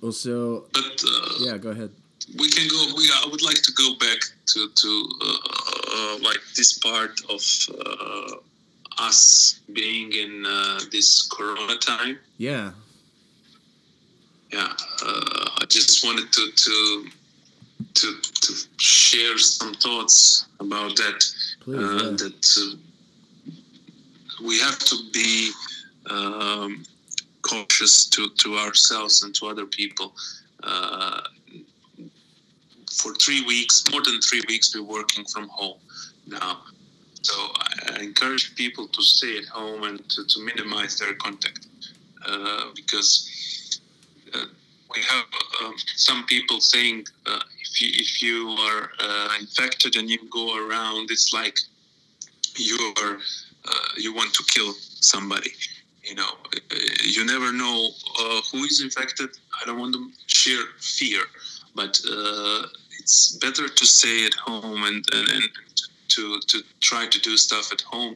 also, 0.02 0.64
But 0.72 1.02
uh, 1.06 1.28
yeah, 1.40 1.56
go 1.58 1.70
ahead. 1.70 1.90
we 2.38 2.48
can 2.50 2.68
go. 2.68 2.94
We 2.96 3.08
I 3.22 3.28
would 3.30 3.42
like 3.42 3.62
to 3.62 3.72
go 3.72 3.94
back 3.98 4.18
to 4.52 4.68
to 4.68 5.08
uh, 5.22 5.38
uh, 5.96 6.18
like 6.22 6.40
this 6.56 6.78
part 6.78 7.20
of 7.30 7.40
uh, 7.80 8.36
us 8.98 9.60
being 9.72 10.12
in 10.12 10.44
uh, 10.46 10.80
this 10.92 11.26
Corona 11.28 11.76
time. 11.76 12.18
Yeah, 12.38 12.72
Yeah, 14.52 14.72
uh, 15.02 15.62
I 15.62 15.64
just 15.68 16.04
wanted 16.04 16.30
to 16.32 16.50
to 16.52 16.74
to 17.96 18.20
to 18.20 18.52
share 18.78 19.38
some 19.38 19.74
thoughts 19.74 20.46
about 20.60 20.96
that. 20.96 21.18
please. 21.60 21.78
uh, 21.78 21.80
yeah. 21.80 22.16
That 22.22 22.42
uh, 22.60 23.54
we 24.46 24.58
have 24.60 24.78
to 24.78 24.96
be 25.12 25.50
um, 26.10 26.84
cautious 27.42 28.06
to 28.10 28.28
to 28.42 28.56
ourselves 28.56 29.22
and 29.22 29.34
to 29.36 29.46
other 29.46 29.66
people. 29.66 30.14
Uh, 30.62 31.20
for 32.92 33.14
three 33.14 33.44
weeks, 33.44 33.84
more 33.92 34.02
than 34.02 34.20
three 34.20 34.42
weeks, 34.48 34.74
we're 34.74 34.82
working 34.82 35.24
from 35.26 35.48
home 35.48 35.78
now. 36.26 36.62
So 37.22 37.34
I, 37.34 38.00
encourage 38.00 38.54
people 38.54 38.86
to 38.88 39.02
stay 39.02 39.36
at 39.38 39.46
home 39.46 39.82
and 39.84 40.08
to, 40.10 40.24
to 40.26 40.44
minimize 40.44 40.98
their 40.98 41.14
contact 41.14 41.66
uh, 42.26 42.66
because 42.74 43.80
uh, 44.34 44.44
we 44.94 45.02
have 45.02 45.24
um, 45.64 45.74
some 45.96 46.24
people 46.26 46.60
saying 46.60 47.04
uh, 47.26 47.40
you 47.80 47.88
if 47.94 48.22
you 48.22 48.38
are 48.68 48.90
uh, 49.00 49.28
infected 49.40 49.96
and 49.96 50.08
you 50.10 50.18
go 50.30 50.46
around, 50.56 51.10
it's 51.10 51.32
like 51.32 51.56
you 52.56 52.78
are 53.02 53.16
uh, 53.68 53.88
you 53.96 54.14
want 54.14 54.32
to 54.34 54.44
kill 54.54 54.72
somebody. 55.12 55.52
You 56.02 56.14
know, 56.14 56.32
Uh, 56.54 56.76
you 57.16 57.24
never 57.24 57.50
know 57.52 57.78
uh, 58.20 58.40
who 58.50 58.58
is 58.64 58.80
infected. 58.80 59.30
I 59.58 59.64
don't 59.66 59.78
want 59.78 59.94
to 59.94 60.02
share 60.26 60.64
fear, 60.98 61.22
but 61.74 62.00
uh, 62.16 62.62
it's 62.98 63.18
better 63.44 63.66
to 63.68 63.84
stay 63.86 64.18
at 64.26 64.34
home 64.34 64.80
and, 64.88 65.04
and, 65.16 65.28
and 65.36 65.44
to 66.14 66.22
to 66.50 66.56
try 66.80 67.04
to 67.14 67.18
do 67.28 67.36
stuff 67.36 67.72
at 67.72 67.82
home. 67.82 68.14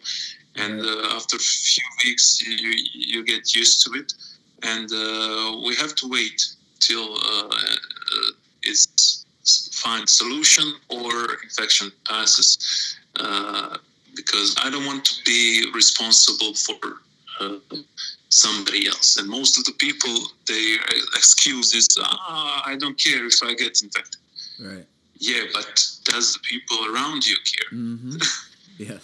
And 0.63 0.75
uh, 0.81 1.17
after 1.17 1.37
a 1.37 1.45
few 1.73 1.89
weeks, 2.05 2.27
you 2.63 2.73
you 3.13 3.25
get 3.25 3.55
used 3.63 3.77
to 3.85 3.91
it, 4.01 4.09
and 4.73 4.89
uh, 4.93 5.49
we 5.67 5.73
have 5.83 5.95
to 6.01 6.07
wait 6.09 6.39
till 6.87 7.09
uh, 7.33 7.49
it's 8.63 8.87
find 9.83 10.09
solution 10.09 10.75
or 10.89 11.13
infection 11.43 11.91
passes. 12.09 12.97
Uh, 13.17 13.77
because 14.15 14.55
I 14.63 14.71
don't 14.71 14.87
want 14.87 15.05
to 15.05 15.15
be 15.25 15.67
responsible 15.75 16.55
for 16.55 17.01
uh, 17.41 17.59
somebody 18.29 18.87
else. 18.87 19.17
And 19.17 19.29
most 19.29 19.59
of 19.59 19.65
the 19.65 19.73
people, 19.73 20.15
their 20.47 20.79
excuse 21.17 21.75
is, 21.75 21.89
ah, 22.01 22.63
I 22.67 22.77
don't 22.77 22.99
care 22.99 23.27
if 23.27 23.43
I 23.43 23.55
get 23.55 23.83
infected. 23.83 24.21
right. 24.61 24.87
Yeah, 25.19 25.43
but 25.53 25.87
does 26.05 26.33
the 26.33 26.41
people 26.41 26.79
around 26.93 27.27
you 27.27 27.37
care? 27.45 27.79
Mm-hmm. 27.79 28.17
yeah. 28.79 28.99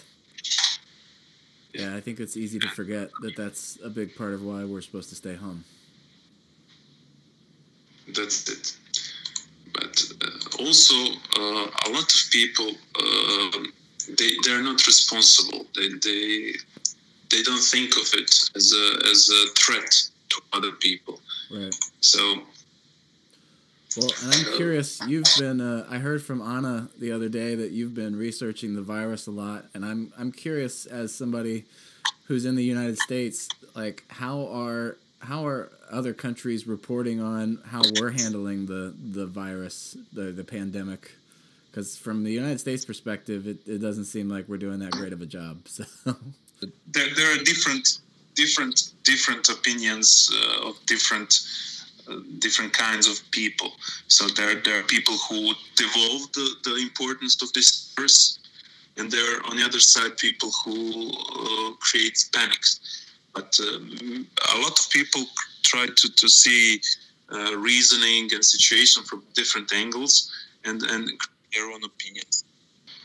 Yeah, 1.75 1.95
I 1.95 2.00
think 2.00 2.21
it's 2.21 2.38
easy 2.38 2.59
to 2.59 2.68
forget 2.68 3.11
that 3.21 3.37
that's 3.37 3.78
a 3.85 3.90
big 3.90 4.16
part 4.16 4.33
of 4.33 4.42
why 4.42 4.64
we're 4.64 4.80
supposed 4.80 5.11
to 5.11 5.14
stay 5.14 5.35
home. 5.35 5.64
That's 8.14 8.49
it. 8.49 8.76
But 9.75 10.02
uh, 10.23 10.46
also, 10.59 10.95
uh, 11.39 11.67
a 11.87 11.89
lot 11.91 12.09
of 12.15 12.31
people, 12.31 12.71
um 13.01 13.73
they 14.19 14.33
they're 14.45 14.63
not 14.63 14.87
responsible. 14.87 15.67
They 15.75 15.89
they 16.03 16.53
they 17.31 17.43
don't 17.43 17.63
think 17.63 17.97
of 17.97 18.09
it 18.15 18.31
as 18.55 18.73
a 18.73 19.09
as 19.11 19.29
a 19.29 19.53
threat 19.59 19.91
to 20.31 20.41
other 20.53 20.73
people. 20.73 21.21
Right. 21.51 21.75
So 22.01 22.43
Well, 23.97 24.13
and 24.23 24.35
I'm 24.35 24.57
curious. 24.57 25.01
You've 25.07 25.27
been. 25.39 25.61
Uh, 25.61 25.87
I 25.91 25.99
heard 25.99 26.23
from 26.23 26.41
Anna 26.41 26.89
the 26.99 27.13
other 27.13 27.29
day 27.29 27.55
that 27.55 27.73
you've 27.73 27.95
been 27.95 28.17
researching 28.17 28.75
the 28.75 28.83
virus 28.83 29.27
a 29.27 29.31
lot, 29.31 29.67
and 29.75 29.85
I'm 29.85 30.13
I'm 30.19 30.33
curious 30.33 30.87
as 30.87 31.15
somebody 31.15 31.65
who's 32.27 32.45
in 32.45 32.57
the 32.57 32.65
United 32.65 32.99
States, 32.99 33.49
like 33.75 34.05
how 34.09 34.47
are 34.49 34.99
how 35.21 35.47
are 35.47 35.71
other 35.90 36.12
countries 36.12 36.66
reporting 36.66 37.21
on 37.21 37.61
how 37.66 37.83
we're 37.99 38.11
handling 38.11 38.66
the 38.66 38.95
the 38.99 39.26
virus, 39.26 39.97
the 40.12 40.33
the 40.33 40.45
pandemic? 40.45 41.12
Because 41.71 41.97
from 41.97 42.25
the 42.25 42.33
United 42.33 42.59
States 42.59 42.87
perspective, 42.87 43.47
it, 43.47 43.59
it 43.66 43.78
doesn't 43.78 44.07
seem 44.07 44.31
like 44.31 44.49
we're 44.49 44.57
doing 44.57 44.78
that 44.78 44.93
great 44.93 45.12
of 45.12 45.21
a 45.21 45.26
job. 45.26 45.66
So 46.59 46.64
there, 46.93 47.14
there 47.14 47.35
are 47.35 47.45
different 47.45 47.99
different 48.35 48.93
different 49.02 49.49
opinions 49.50 50.31
uh, 50.33 50.69
of 50.69 50.75
different 50.87 51.47
uh, 52.09 52.21
different 52.38 52.73
kinds 52.73 53.07
of 53.09 53.21
people. 53.31 53.73
So 54.09 54.26
there 54.28 54.55
there 54.55 54.78
are 54.81 54.85
people 54.85 55.16
who 55.28 55.52
devolve 55.76 56.33
the, 56.33 56.49
the 56.64 56.76
importance 56.76 57.43
of 57.43 57.52
this 57.52 57.93
virus, 57.95 58.38
and 58.97 59.11
there 59.11 59.37
are 59.37 59.43
on 59.49 59.57
the 59.57 59.64
other 59.64 59.81
side 59.81 60.16
people 60.16 60.50
who 60.64 61.11
uh, 61.11 61.73
create 61.81 62.25
panics. 62.33 62.81
But 63.35 63.59
um, 63.69 64.26
a 64.55 64.59
lot 64.61 64.78
of 64.81 64.88
people 64.90 65.26
try 65.73 65.87
to, 66.00 66.06
to 66.23 66.28
see 66.28 66.80
uh, 67.32 67.56
reasoning 67.56 68.25
and 68.35 68.44
situation 68.44 69.02
from 69.02 69.23
different 69.35 69.73
angles 69.82 70.14
and, 70.64 70.82
and 70.92 71.02
their 71.52 71.66
own 71.73 71.82
opinions. 71.85 72.44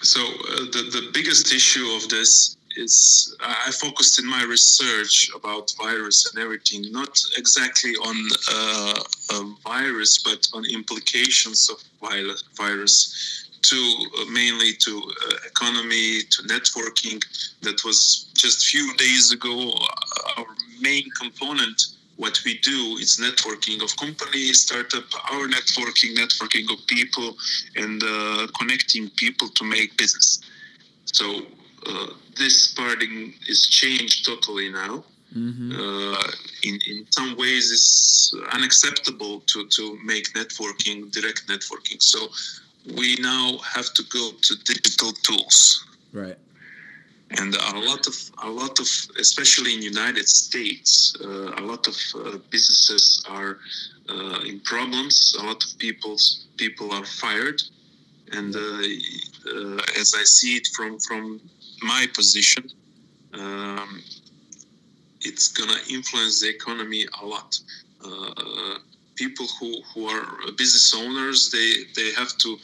So 0.01 0.21
uh, 0.21 0.65
the, 0.75 0.83
the 0.97 1.09
biggest 1.13 1.53
issue 1.53 1.87
of 1.97 2.09
this 2.09 2.57
is 2.77 3.35
I 3.41 3.71
focused 3.71 4.19
in 4.19 4.25
my 4.25 4.43
research 4.43 5.29
about 5.35 5.73
virus 5.77 6.31
and 6.31 6.41
everything, 6.43 6.91
not 6.91 7.19
exactly 7.37 7.91
on 7.91 8.17
uh, 8.53 9.03
a 9.35 9.55
virus, 9.63 10.19
but 10.23 10.47
on 10.53 10.65
implications 10.65 11.69
of 11.69 11.77
virus 11.99 13.51
to 13.61 13.75
uh, 13.75 14.25
mainly 14.31 14.73
to 14.73 14.93
uh, 14.97 15.35
economy, 15.45 16.21
to 16.33 16.43
networking. 16.43 17.21
That 17.61 17.83
was 17.83 18.31
just 18.35 18.67
few 18.67 18.93
days 18.95 19.31
ago 19.31 19.73
our 20.37 20.47
main 20.79 21.05
component 21.19 21.79
what 22.21 22.39
we 22.45 22.53
do 22.59 22.79
is 23.03 23.09
networking 23.27 23.81
of 23.85 23.89
companies, 23.97 24.61
startup, 24.61 25.07
our 25.31 25.45
networking, 25.57 26.11
networking 26.21 26.65
of 26.73 26.79
people, 26.85 27.29
and 27.75 27.97
uh, 28.03 28.47
connecting 28.59 29.09
people 29.23 29.47
to 29.57 29.63
make 29.63 29.97
business. 29.97 30.39
So 31.05 31.25
uh, 31.89 32.07
this 32.37 32.55
parting 32.79 33.33
is 33.47 33.59
changed 33.67 34.25
totally 34.29 34.69
now. 34.69 35.03
Mm-hmm. 35.35 35.71
Uh, 35.81 36.31
in 36.67 36.75
in 36.91 36.97
some 37.17 37.31
ways, 37.41 37.65
it's 37.75 38.35
unacceptable 38.57 39.35
to 39.51 39.57
to 39.77 39.83
make 40.11 40.25
networking 40.41 40.97
direct 41.15 41.41
networking. 41.53 41.99
So 42.13 42.19
we 42.99 43.07
now 43.33 43.45
have 43.75 43.87
to 43.97 44.03
go 44.17 44.23
to 44.47 44.51
digital 44.71 45.11
tools. 45.27 45.57
Right. 46.21 46.37
And 47.39 47.55
a 47.55 47.79
lot 47.79 48.07
of 48.07 48.15
a 48.43 48.49
lot 48.49 48.79
of 48.79 48.87
especially 49.17 49.73
in 49.75 49.81
United 49.81 50.27
States, 50.27 51.15
uh, 51.23 51.61
a 51.61 51.61
lot 51.61 51.87
of 51.87 51.97
uh, 52.15 52.37
businesses 52.49 53.23
are 53.29 53.59
uh, 54.09 54.39
in 54.45 54.59
problems. 54.61 55.35
A 55.39 55.45
lot 55.45 55.63
of 55.63 55.77
people 55.77 56.17
people 56.57 56.91
are 56.91 57.05
fired, 57.05 57.61
and 58.33 58.53
uh, 58.55 58.59
uh, 58.59 59.99
as 59.99 60.13
I 60.13 60.23
see 60.23 60.57
it 60.57 60.67
from 60.75 60.99
from 60.99 61.39
my 61.81 62.05
position, 62.13 62.69
um, 63.33 64.03
it's 65.21 65.47
gonna 65.47 65.79
influence 65.89 66.41
the 66.41 66.49
economy 66.49 67.05
a 67.21 67.25
lot. 67.25 67.57
Uh, 68.03 68.79
people 69.15 69.45
who, 69.59 69.81
who 69.93 70.07
are 70.07 70.25
business 70.57 70.93
owners, 70.95 71.49
they 71.51 71.69
they 71.95 72.11
have 72.13 72.35
to 72.39 72.57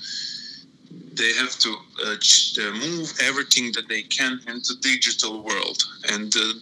they 1.17 1.34
have 1.34 1.58
to 1.60 1.75
uh, 2.06 2.15
uh, 2.15 2.71
move 2.73 3.12
everything 3.21 3.71
that 3.73 3.88
they 3.88 4.03
can 4.03 4.39
into 4.47 4.75
digital 4.82 5.43
world, 5.43 5.82
and 6.12 6.34
uh, 6.36 6.53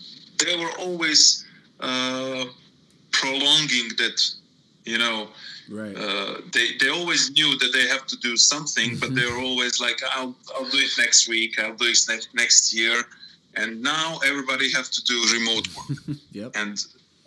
they 0.44 0.56
were 0.58 0.72
always 0.80 1.46
uh, 1.80 2.46
prolonging 3.12 3.90
that. 3.98 4.20
You 4.86 5.00
know, 5.00 5.28
right? 5.70 5.96
Uh, 5.98 6.42
they 6.54 6.78
they 6.80 6.90
always 6.90 7.32
knew 7.32 7.58
that 7.58 7.72
they 7.74 7.88
have 7.88 8.06
to 8.08 8.18
do 8.18 8.38
something, 8.38 8.92
mm-hmm. 8.92 9.00
but 9.00 9.16
they 9.16 9.26
were 9.26 9.40
always 9.40 9.80
like, 9.80 10.02
"I'll 10.12 10.36
I'll 10.56 10.70
do 10.70 10.78
it 10.78 10.92
next 10.98 11.28
week. 11.28 11.60
I'll 11.60 11.76
do 11.76 11.86
it 11.86 12.00
next 12.08 12.30
next 12.34 12.74
year." 12.74 13.04
And 13.58 13.82
now 13.82 14.20
everybody 14.26 14.70
have 14.72 14.90
to 14.92 15.02
do 15.04 15.26
remote 15.34 15.68
work. 15.76 16.18
yep. 16.32 16.52
And 16.56 16.78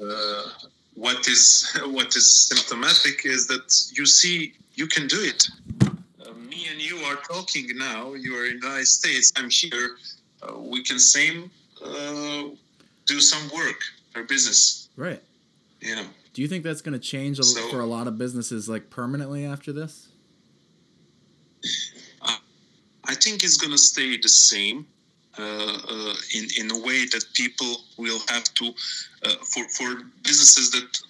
uh, 0.02 0.42
what 0.94 1.26
is 1.26 1.66
what 1.86 2.14
is 2.16 2.30
symptomatic 2.48 3.24
is 3.24 3.46
that 3.48 3.66
you 3.92 4.06
see 4.06 4.52
you 4.74 4.86
can 4.86 5.06
do 5.08 5.20
it 5.20 5.48
me 6.68 6.74
and 6.74 6.82
you 6.82 6.98
are 7.06 7.16
talking 7.16 7.66
now. 7.76 8.14
You 8.14 8.36
are 8.36 8.46
in 8.46 8.60
the 8.60 8.66
United 8.66 8.86
States. 8.86 9.32
I'm 9.36 9.50
here. 9.50 9.96
Uh, 10.42 10.58
we 10.58 10.82
can 10.82 10.98
same 10.98 11.50
uh, 11.84 12.44
do 13.06 13.20
some 13.20 13.50
work 13.54 13.80
or 14.14 14.22
business. 14.24 14.88
Right. 14.96 15.22
You 15.80 15.96
know. 15.96 16.06
Do 16.32 16.42
you 16.42 16.48
think 16.48 16.64
that's 16.64 16.80
going 16.80 16.92
to 16.92 16.98
change 16.98 17.38
so, 17.38 17.68
for 17.68 17.80
a 17.80 17.86
lot 17.86 18.06
of 18.06 18.18
businesses, 18.18 18.68
like 18.68 18.90
permanently 18.90 19.44
after 19.44 19.72
this? 19.72 20.08
Uh, 22.22 22.36
I 23.04 23.14
think 23.14 23.42
it's 23.42 23.56
going 23.56 23.72
to 23.72 23.78
stay 23.78 24.16
the 24.16 24.28
same. 24.28 24.86
Uh, 25.38 25.42
uh, 25.88 26.14
in 26.34 26.48
in 26.58 26.70
a 26.72 26.78
way 26.84 27.04
that 27.06 27.24
people 27.32 27.76
will 27.96 28.18
have 28.28 28.42
to 28.54 28.74
uh, 29.24 29.34
for 29.44 29.68
for 29.68 30.02
businesses 30.24 30.72
that 30.72 31.00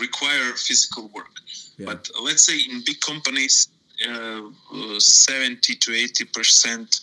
require 0.00 0.54
physical 0.54 1.08
work. 1.08 1.34
Yeah. 1.76 1.84
But 1.84 2.08
let's 2.22 2.46
say 2.46 2.56
in 2.70 2.82
big 2.86 3.00
companies, 3.00 3.68
70 4.00 5.74
to 5.74 5.92
80 5.94 6.24
percent 6.26 7.00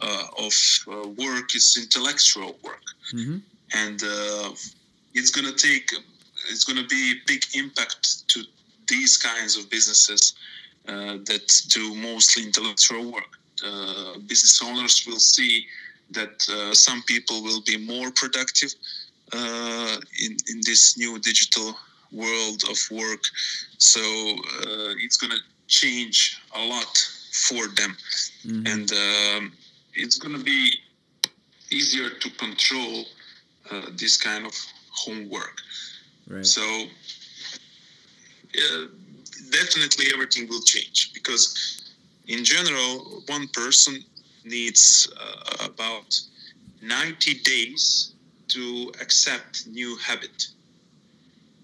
uh, 0.00 0.22
of 0.38 0.54
uh, 0.86 1.08
work 1.08 1.54
is 1.56 1.76
intellectual 1.76 2.56
work, 2.62 2.84
mm-hmm. 3.12 3.38
and 3.74 4.02
it's 5.14 5.30
going 5.30 5.46
to 5.46 5.54
take 5.54 5.92
it's 6.50 6.64
going 6.64 6.80
to 6.80 6.86
be 6.86 7.12
a 7.12 7.14
big 7.26 7.44
impact 7.54 8.28
to 8.28 8.44
these 8.86 9.16
kinds 9.16 9.56
of 9.56 9.68
businesses 9.70 10.34
uh, 10.88 11.18
that 11.26 11.62
do 11.68 11.94
mostly 11.96 12.44
intellectual 12.44 13.12
work. 13.12 13.38
Uh, 13.64 14.18
business 14.28 14.62
owners 14.62 15.04
will 15.06 15.18
see 15.18 15.66
that 16.10 16.48
uh, 16.48 16.72
some 16.72 17.02
people 17.02 17.42
will 17.42 17.60
be 17.62 17.76
more 17.76 18.10
productive 18.12 18.72
in, 19.32 20.36
in 20.48 20.60
this 20.64 20.96
new 20.96 21.18
digital 21.18 21.76
world 22.12 22.62
of 22.70 22.78
work. 22.90 23.20
So 23.78 24.00
it's 25.02 25.16
going 25.16 25.32
to 25.32 25.42
change 25.68 26.40
a 26.56 26.64
lot 26.64 26.98
for 27.32 27.68
them, 27.68 27.96
mm-hmm. 28.44 28.66
and 28.66 28.92
um, 28.92 29.52
it's 29.94 30.18
going 30.18 30.36
to 30.36 30.42
be 30.42 30.72
easier 31.70 32.10
to 32.10 32.30
control 32.30 33.04
uh, 33.70 33.82
this 33.96 34.16
kind 34.16 34.46
of 34.46 34.54
homework. 34.90 35.60
Right. 36.26 36.44
So 36.44 36.62
uh, 38.56 38.86
definitely 39.50 40.06
everything 40.12 40.48
will 40.48 40.62
change 40.62 41.12
because 41.12 41.94
in 42.26 42.44
general 42.44 43.22
one 43.26 43.48
person 43.48 44.02
needs 44.44 45.08
uh, 45.20 45.66
about 45.66 46.18
90 46.82 47.34
days 47.40 48.14
to 48.48 48.92
accept 49.00 49.66
new 49.66 49.96
habit 49.98 50.48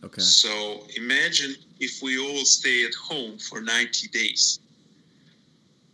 Okay. 0.05 0.21
So 0.21 0.85
imagine 0.97 1.55
if 1.81 2.03
we 2.03 2.19
all 2.19 2.45
stay 2.45 2.85
at 2.85 2.95
home 2.95 3.38
for 3.38 3.61
90 3.61 4.09
days. 4.09 4.61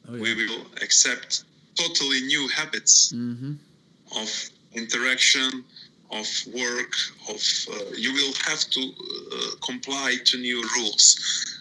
Oh, 0.08 0.14
yeah. 0.14 0.22
We 0.22 0.34
will 0.34 0.66
accept 0.82 1.44
totally 1.76 2.20
new 2.22 2.48
habits 2.48 3.12
mm-hmm. 3.12 3.52
of 4.16 4.50
interaction, 4.72 5.64
of 6.10 6.26
work, 6.52 6.92
of 7.28 7.40
uh, 7.72 7.94
you 7.96 8.12
will 8.12 8.34
have 8.44 8.62
to 8.70 8.80
uh, 8.80 9.56
comply 9.64 10.16
to 10.24 10.38
new 10.38 10.60
rules. 10.76 11.04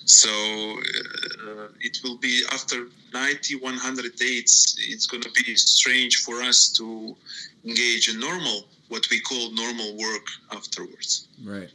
So 0.05 0.29
uh, 0.29 1.67
it 1.79 1.99
will 2.03 2.17
be 2.17 2.41
after 2.51 2.87
90, 3.13 3.55
100 3.57 4.15
days, 4.15 4.75
it's 4.79 5.05
going 5.05 5.21
to 5.21 5.31
be 5.31 5.55
strange 5.55 6.23
for 6.23 6.41
us 6.41 6.69
to 6.77 7.15
engage 7.63 8.09
in 8.09 8.19
normal, 8.19 8.65
what 8.87 9.07
we 9.11 9.19
call 9.19 9.51
normal 9.51 9.95
work 9.97 10.25
afterwards. 10.51 11.27
Right. 11.43 11.69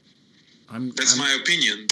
I'm, 0.70 0.90
That's 0.90 1.14
I'm, 1.14 1.18
my 1.18 1.38
opinion. 1.40 1.86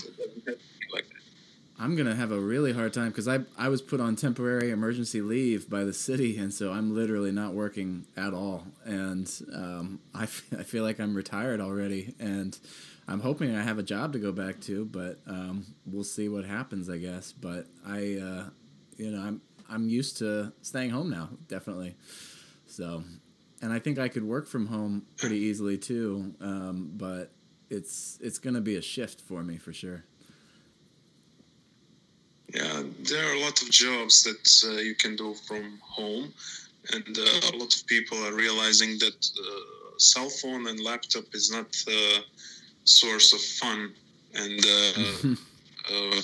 I'm 1.79 1.97
gonna 1.97 2.15
have 2.15 2.31
a 2.31 2.39
really 2.39 2.73
hard 2.73 2.93
time 2.93 3.09
because 3.09 3.27
I 3.27 3.41
I 3.59 3.69
was 3.69 3.83
put 3.83 4.01
on 4.01 4.15
temporary 4.15 4.71
emergency 4.71 5.21
leave 5.21 5.69
by 5.69 5.83
the 5.83 5.93
city, 5.93 6.39
and 6.39 6.55
so 6.55 6.71
I'm 6.71 6.95
literally 6.95 7.33
not 7.33 7.55
working 7.55 8.07
at 8.17 8.33
all, 8.33 8.65
and 8.85 9.29
um, 9.53 9.99
I, 10.15 10.25
f- 10.25 10.45
I 10.57 10.63
feel 10.63 10.85
like 10.85 11.01
I'm 11.01 11.13
retired 11.15 11.61
already, 11.61 12.15
and 12.21 12.57
I'm 13.09 13.19
hoping 13.19 13.57
I 13.57 13.63
have 13.63 13.79
a 13.79 13.83
job 13.83 14.13
to 14.13 14.21
go 14.21 14.31
back 14.31 14.61
to, 14.63 14.85
but 14.85 15.19
um, 15.27 15.67
we'll 15.85 16.05
see 16.05 16.29
what 16.29 16.45
happens, 16.45 16.89
I 16.89 16.99
guess. 16.99 17.33
But 17.33 17.67
I, 17.85 18.19
uh, 18.23 18.45
you 18.97 19.11
know, 19.11 19.21
I'm 19.21 19.41
I'm 19.69 19.89
used 19.89 20.19
to 20.19 20.53
staying 20.63 20.91
home 20.91 21.11
now, 21.11 21.31
definitely. 21.49 21.97
So, 22.67 23.03
and 23.61 23.73
I 23.73 23.81
think 23.81 23.99
I 23.99 24.07
could 24.09 24.23
work 24.25 24.47
from 24.47 24.67
home 24.67 25.05
pretty 25.17 25.39
easily 25.39 25.79
too, 25.79 26.33
um, 26.41 26.93
but 26.95 27.33
it's 27.73 28.19
it's 28.21 28.39
going 28.39 28.55
to 28.55 28.61
be 28.61 28.77
a 28.77 28.83
shift 28.83 29.21
for 29.21 29.43
me 29.43 29.57
for 29.57 29.73
sure. 29.73 30.05
Yeah, 32.55 32.83
there 33.09 33.27
are 33.29 33.35
a 33.35 33.41
lot 33.41 33.63
of 33.63 33.71
jobs 33.71 34.23
that 34.25 34.71
uh, 34.71 34.81
you 34.81 34.95
can 34.95 35.17
do 35.17 35.35
from 35.49 35.79
home, 35.81 36.33
and 36.93 37.19
uh, 37.19 37.51
a 37.53 37.57
lot 37.57 37.75
of 37.75 37.87
people 37.87 38.19
are 38.27 38.35
realizing 38.35 38.99
that 38.99 39.31
uh, 39.41 39.99
cell 39.99 40.29
phone 40.29 40.67
and 40.67 40.79
laptop 40.81 41.25
is 41.33 41.51
not 41.51 41.67
a 41.89 42.19
source 42.85 43.33
of 43.33 43.41
fun, 43.41 43.95
and 44.35 44.67
uh, 44.67 45.29
uh, 45.95 46.21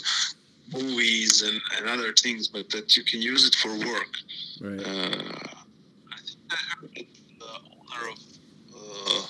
movies 0.73 1.43
and, 1.43 1.61
and 1.79 1.89
other 1.89 2.13
things, 2.13 2.49
but 2.49 2.69
that 2.71 2.95
you 2.97 3.05
can 3.05 3.23
use 3.23 3.47
it 3.47 3.55
for 3.55 3.71
work. 3.71 4.13
Right. 4.61 4.87
Uh, 4.87 5.47
I 6.13 6.19
think 6.25 6.39
I 6.51 6.57
heard 6.75 6.91
that 6.95 7.07
the 7.39 7.47
owner 7.47 8.11
of 8.13 8.19
uh, 8.75 9.27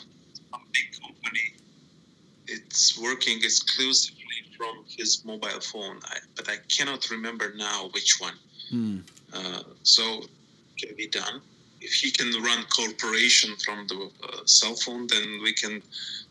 some 0.50 0.62
big 0.72 1.00
company, 1.00 1.54
working 3.00 3.38
exclusively 3.38 4.40
from 4.56 4.84
his 4.88 5.24
mobile 5.24 5.60
phone, 5.60 5.98
I, 6.04 6.18
but 6.36 6.48
I 6.48 6.56
cannot 6.68 7.10
remember 7.10 7.52
now 7.56 7.88
which 7.92 8.18
one. 8.20 8.34
Hmm. 8.70 8.98
Uh, 9.32 9.62
so 9.82 10.22
can 10.78 10.94
be 10.96 11.08
done. 11.08 11.40
If 11.80 11.92
he 11.92 12.10
can 12.10 12.30
run 12.42 12.64
corporation 12.64 13.54
from 13.64 13.86
the 13.86 14.10
uh, 14.24 14.44
cell 14.44 14.74
phone, 14.74 15.06
then 15.06 15.40
we 15.42 15.52
can 15.52 15.82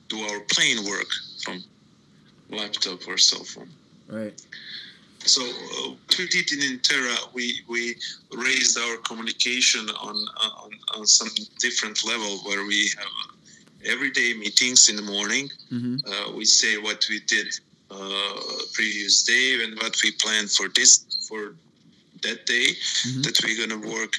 do 0.10 0.20
our 0.20 0.40
plain 0.52 0.84
work 0.86 1.10
from 1.44 1.64
laptop 2.50 3.08
or 3.08 3.18
cell 3.18 3.44
phone. 3.44 3.70
Right. 4.10 4.40
So 5.20 5.42
uh, 5.44 5.90
what 5.90 6.18
we 6.18 6.28
did 6.28 6.52
in 6.54 6.60
Intera, 6.60 7.34
we 7.34 7.62
we 7.68 7.96
raised 8.34 8.78
our 8.78 8.98
communication 8.98 9.90
on 9.90 10.16
on, 10.16 10.72
on 10.96 11.06
some 11.06 11.30
different 11.60 12.06
level 12.06 12.38
where 12.46 12.66
we 12.66 12.90
have 12.98 13.37
everyday 13.88 14.34
meetings 14.34 14.90
in 14.90 14.96
the 14.96 15.02
morning. 15.02 15.50
Mm-hmm. 15.72 15.96
Uh, 16.08 16.36
we 16.36 16.46
say 16.46 16.78
what 16.78 17.06
we 17.10 17.20
did 17.22 17.48
uh, 17.90 18.42
previous 18.74 19.24
day 19.24 19.60
and 19.64 19.76
what 19.82 19.96
we 20.04 20.12
planned 20.12 20.52
for 20.52 20.68
this 20.76 21.06
for 21.28 21.54
that 22.22 22.46
day 22.46 22.68
Mhm. 23.06 23.24
that 23.26 23.36
we're 23.44 23.60
gonna 23.68 23.84
work, 23.98 24.14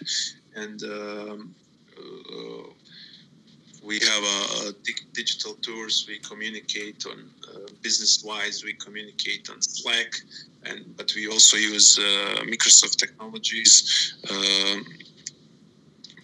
and 0.55 0.83
um, 0.85 1.55
uh, 1.99 2.65
we 3.83 3.99
have 3.99 4.23
a, 4.37 4.39
a 4.69 4.73
di- 4.85 5.07
digital 5.13 5.55
tours. 5.67 6.05
We 6.09 6.19
communicate 6.19 7.05
on 7.07 7.19
uh, 7.49 7.67
business 7.83 8.23
wise. 8.23 8.63
We 8.65 8.75
communicate 8.75 9.51
on 9.51 9.61
Slack, 9.63 10.11
and 10.65 10.79
but 10.97 11.13
we 11.17 11.29
also 11.29 11.57
use 11.57 11.99
uh, 11.99 12.43
Microsoft 12.53 12.97
technologies. 13.05 14.15
Um, 14.31 14.87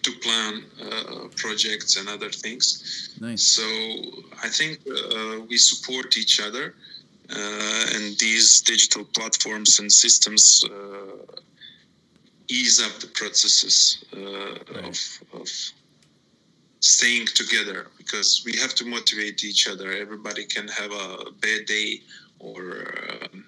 to 0.05 0.11
plan 0.25 0.53
uh, 0.87 1.27
projects 1.35 1.97
and 1.97 2.07
other 2.07 2.29
things. 2.29 2.65
Nice. 3.19 3.43
So 3.57 3.65
I 4.47 4.49
think 4.57 4.79
uh, 4.87 5.41
we 5.49 5.57
support 5.57 6.17
each 6.17 6.39
other, 6.47 6.75
uh, 7.29 7.95
and 7.95 8.05
these 8.19 8.61
digital 8.61 9.03
platforms 9.17 9.79
and 9.79 9.91
systems 9.91 10.63
uh, 10.63 11.41
ease 12.47 12.77
up 12.85 12.93
the 12.99 13.07
processes 13.07 14.05
uh, 14.15 14.87
of, 14.89 14.97
of 15.41 15.49
staying 16.81 17.25
together 17.41 17.87
because 17.97 18.43
we 18.45 18.53
have 18.59 18.75
to 18.75 18.85
motivate 18.85 19.43
each 19.43 19.67
other. 19.67 19.91
Everybody 19.91 20.45
can 20.45 20.67
have 20.67 20.91
a 20.91 21.31
bad 21.45 21.65
day 21.65 22.01
or 22.37 22.59
um, 23.09 23.45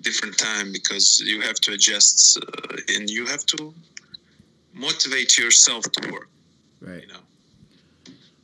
different 0.00 0.36
time 0.36 0.72
because 0.72 1.20
you 1.24 1.40
have 1.40 1.58
to 1.66 1.72
adjust 1.72 2.38
uh, 2.42 2.94
and 2.94 3.08
you 3.08 3.26
have 3.26 3.46
to 3.46 3.72
motivate 4.74 5.38
yourself 5.38 5.84
to 5.84 6.12
work. 6.12 6.28
Right. 6.80 7.02
You 7.02 7.08
know. 7.08 7.20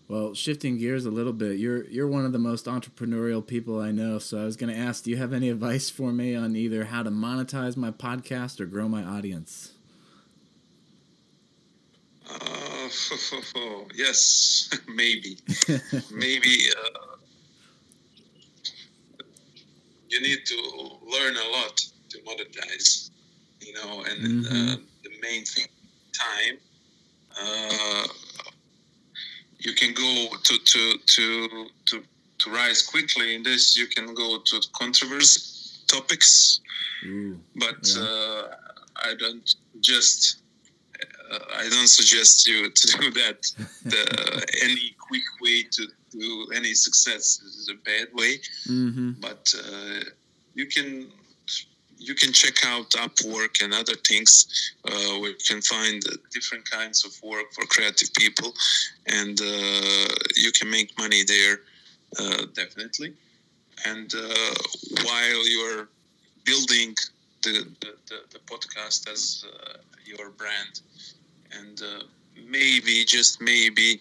Well, 0.09 0.35
shifting 0.35 0.77
gears 0.79 1.07
a 1.07 1.11
little 1.11 1.33
bit, 1.33 1.59
you're 1.59 1.85
you're 1.85 2.09
one 2.09 2.25
of 2.25 2.33
the 2.33 2.39
most 2.39 2.67
entrepreneurial 2.67 3.47
people 3.47 3.81
I 3.81 3.93
know. 3.93 4.19
So 4.19 4.41
I 4.41 4.45
was 4.45 4.57
going 4.57 4.73
to 4.75 4.79
ask, 4.79 5.05
do 5.05 5.11
you 5.11 5.17
have 5.17 5.33
any 5.33 5.49
advice 5.51 5.89
for 5.89 6.11
me 6.13 6.35
on 6.35 6.57
either 6.57 6.87
how 6.87 7.03
to 7.05 7.11
monetize 7.11 7.77
my 7.77 7.93
podcast 7.93 8.61
or 8.61 8.67
grow 8.67 8.89
my 8.89 9.05
audience? 9.05 9.73
Uh, 12.29 12.89
yes, 13.95 14.69
maybe, 14.89 15.39
maybe 16.11 16.57
uh, 16.77 17.17
you 20.09 20.21
need 20.23 20.39
to 20.45 20.57
learn 21.07 21.37
a 21.37 21.49
lot 21.53 21.77
to 22.09 22.19
monetize, 22.19 23.11
you 23.61 23.73
know, 23.75 24.03
and 24.09 24.47
uh, 24.47 24.51
Mhm. 24.51 24.83
the 25.05 25.11
main 25.23 25.45
thing, 25.45 25.67
time. 26.25 26.57
Uh, 27.43 28.07
you 29.59 29.73
can 29.75 29.93
go 29.95 30.11
to 30.47 30.55
to 30.73 30.83
to 31.15 31.67
to 31.89 32.03
to 32.39 32.51
rise 32.51 32.83
quickly 32.83 33.35
in 33.37 33.43
this. 33.43 33.77
You 33.77 33.87
can 33.87 34.15
go 34.15 34.39
to 34.39 34.57
controversy 34.73 35.41
topics 35.87 36.61
Ooh. 37.07 37.39
but 37.57 37.81
Yeah. 37.83 38.03
uh, 38.03 38.43
I 39.09 39.15
don't 39.23 39.49
just 39.81 40.19
uh, 41.33 41.39
I 41.63 41.69
don't 41.69 41.89
suggest 41.89 42.47
you 42.47 42.71
to 42.81 42.87
do 42.99 43.11
that. 43.23 43.41
The, 43.85 44.03
any 44.63 44.95
quick 45.09 45.27
way 45.45 45.59
to 45.77 45.83
do 46.13 46.49
any 46.55 46.75
success 46.75 47.41
is 47.41 47.69
a 47.71 47.79
bad 47.91 48.09
way, 48.15 48.33
Mm-hmm. 48.69 49.11
but 49.21 49.45
uh, 49.65 50.01
you 50.55 50.67
can 50.67 50.89
you 52.01 52.15
can 52.15 52.33
check 52.33 52.65
out 52.67 52.89
Upwork 52.91 53.63
and 53.63 53.75
other 53.75 53.95
things 54.09 54.73
uh, 54.87 55.19
where 55.21 55.31
you 55.31 55.45
can 55.47 55.61
find 55.61 56.03
different 56.33 56.69
kinds 56.69 57.05
of 57.05 57.13
work 57.23 57.53
for 57.53 57.65
creative 57.67 58.13
people, 58.15 58.55
and 59.07 59.39
uh, 59.41 60.15
you 60.37 60.51
can 60.59 60.71
make 60.71 60.97
money 60.99 61.23
there 61.25 61.61
uh, 62.19 62.47
definitely. 62.55 63.13
And 63.87 64.13
uh, 64.15 64.55
while 65.05 65.49
you're 65.49 65.89
building 66.45 66.95
the, 67.43 67.67
the, 67.81 67.95
the, 68.09 68.19
the 68.33 68.39
podcast 68.41 69.11
as 69.11 69.45
uh, 69.47 69.79
your 70.05 70.31
brand, 70.31 70.81
and 71.53 71.81
uh, 71.83 72.05
maybe 72.49 73.05
just 73.05 73.41
maybe 73.41 74.01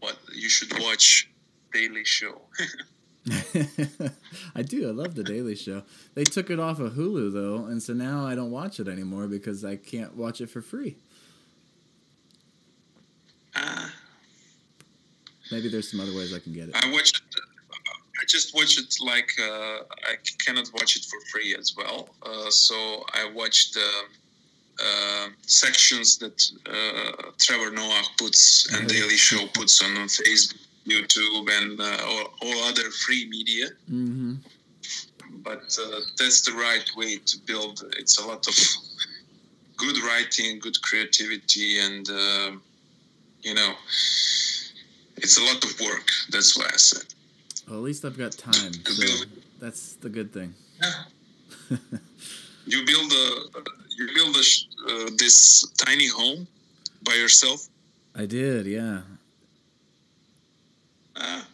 what 0.00 0.16
you 0.32 0.48
should 0.48 0.72
watch 0.80 1.28
Daily 1.72 2.04
Show. 2.04 2.40
I 4.54 4.62
do. 4.62 4.88
I 4.88 4.92
love 4.92 5.14
the 5.14 5.24
Daily 5.24 5.56
Show. 5.56 5.82
They 6.14 6.24
took 6.24 6.50
it 6.50 6.60
off 6.60 6.78
of 6.78 6.92
Hulu 6.92 7.32
though, 7.32 7.64
and 7.66 7.82
so 7.82 7.92
now 7.92 8.24
I 8.26 8.34
don't 8.34 8.50
watch 8.50 8.78
it 8.78 8.88
anymore 8.88 9.26
because 9.26 9.64
I 9.64 9.76
can't 9.76 10.16
watch 10.16 10.40
it 10.40 10.48
for 10.48 10.62
free. 10.62 10.96
Ah, 13.54 13.92
Maybe 15.50 15.68
there's 15.68 15.90
some 15.90 16.00
other 16.00 16.14
ways 16.14 16.34
I 16.34 16.38
can 16.38 16.52
get 16.52 16.68
it. 16.68 16.74
I 16.74 16.90
watch 16.92 17.10
it. 17.10 17.40
I 18.20 18.24
just 18.26 18.54
watch 18.54 18.78
it 18.78 18.94
like 19.04 19.30
uh, 19.40 19.78
I 20.10 20.16
cannot 20.44 20.70
watch 20.74 20.96
it 20.96 21.04
for 21.04 21.20
free 21.30 21.54
as 21.58 21.74
well. 21.76 22.08
Uh, 22.22 22.50
so 22.50 23.04
I 23.12 23.30
watch 23.32 23.72
the 23.72 23.88
uh, 24.82 25.28
sections 25.46 26.18
that 26.18 26.42
uh, 26.66 27.30
Trevor 27.38 27.70
Noah 27.70 28.02
puts 28.18 28.72
and. 28.72 28.88
Daily 28.88 29.16
Show 29.16 29.46
puts 29.54 29.82
on, 29.84 29.96
on 29.96 30.08
Facebook, 30.08 30.56
YouTube, 30.86 31.48
and 31.50 31.80
uh, 31.80 31.98
all, 32.06 32.34
all 32.42 32.64
other 32.64 32.90
free 32.90 33.28
media. 33.28 33.66
Mm-hmm. 33.90 34.34
But 35.42 35.78
uh, 35.82 36.00
that's 36.18 36.42
the 36.42 36.52
right 36.52 36.88
way 36.96 37.18
to 37.18 37.38
build. 37.46 37.84
It's 37.98 38.18
a 38.18 38.26
lot 38.26 38.46
of 38.46 38.54
good 39.76 39.98
writing, 40.02 40.58
good 40.58 40.80
creativity, 40.82 41.78
and 41.80 42.08
uh, 42.08 42.50
you 43.42 43.54
know, 43.54 43.72
it's 45.16 45.38
a 45.38 45.44
lot 45.44 45.62
of 45.64 45.80
work. 45.80 46.08
That's 46.30 46.56
why 46.56 46.66
I 46.72 46.76
said. 46.76 47.14
Well, 47.68 47.78
at 47.78 47.82
least 47.82 48.04
I've 48.04 48.18
got 48.18 48.32
time, 48.32 48.72
To 48.72 48.92
so 48.92 49.06
build 49.06 49.26
that's 49.60 49.94
the 49.94 50.08
good 50.08 50.32
thing. 50.32 50.54
Yeah. 50.80 51.76
you 52.66 52.84
build 52.84 53.12
a 53.12 53.60
you 53.96 54.08
build 54.14 54.36
a, 54.36 54.40
uh, 54.40 55.10
this 55.16 55.68
tiny 55.78 56.08
home 56.08 56.46
by 57.02 57.14
yourself. 57.14 57.68
I 58.14 58.26
did, 58.26 58.66
yeah. 58.66 59.00
Ah, 61.16 61.46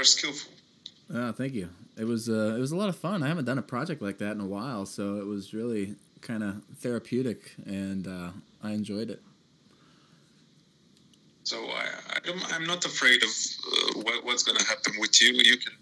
you're 0.00 0.04
skillful. 0.06 0.50
Oh, 1.12 1.30
thank 1.32 1.52
you. 1.52 1.68
It 1.98 2.04
was 2.04 2.30
uh, 2.30 2.54
it 2.56 2.58
was 2.58 2.72
a 2.72 2.76
lot 2.76 2.88
of 2.88 2.96
fun. 2.96 3.22
I 3.22 3.28
haven't 3.28 3.44
done 3.44 3.58
a 3.58 3.62
project 3.62 4.00
like 4.00 4.16
that 4.18 4.32
in 4.32 4.40
a 4.40 4.46
while, 4.46 4.86
so 4.86 5.16
it 5.16 5.26
was 5.26 5.52
really 5.52 5.94
kind 6.22 6.42
of 6.42 6.62
therapeutic, 6.78 7.52
and 7.66 8.08
uh, 8.08 8.30
I 8.62 8.70
enjoyed 8.70 9.10
it. 9.10 9.20
So 11.44 11.66
I, 11.66 11.84
I 12.14 12.30
am, 12.30 12.40
I'm 12.50 12.64
not 12.64 12.86
afraid 12.86 13.22
of 13.22 13.28
uh, 13.28 14.00
what, 14.00 14.24
what's 14.24 14.42
going 14.42 14.56
to 14.56 14.64
happen 14.64 14.94
with 14.98 15.20
you. 15.20 15.32
You 15.34 15.58
can 15.58 15.72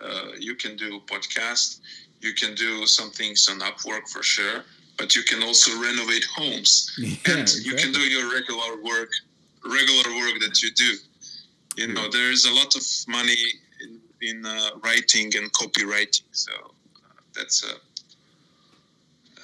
uh, 0.00 0.32
you 0.38 0.54
can 0.54 0.76
do 0.76 1.00
podcast. 1.00 1.80
You 2.22 2.32
can 2.32 2.54
do 2.54 2.86
some 2.86 3.10
things 3.10 3.46
on 3.50 3.60
Upwork 3.60 4.08
for 4.08 4.22
sure, 4.22 4.64
but 4.96 5.14
you 5.14 5.22
can 5.22 5.42
also 5.42 5.70
renovate 5.82 6.24
homes. 6.34 6.96
Yeah, 6.98 7.40
and 7.40 7.54
you 7.56 7.74
can 7.74 7.92
do 7.92 8.00
your 8.00 8.32
regular 8.32 8.82
work 8.82 9.10
regular 9.66 10.08
work 10.20 10.34
that 10.40 10.62
you 10.62 10.70
do 10.70 10.94
you 11.76 11.92
know 11.92 12.08
there 12.08 12.30
is 12.30 12.46
a 12.46 12.54
lot 12.54 12.74
of 12.76 12.82
money 13.08 13.36
in, 14.28 14.44
uh, 14.44 14.70
writing 14.84 15.30
and 15.36 15.52
copywriting 15.52 16.22
so 16.32 16.52
uh, 16.52 17.20
that's 17.34 17.64
a, 17.64 17.74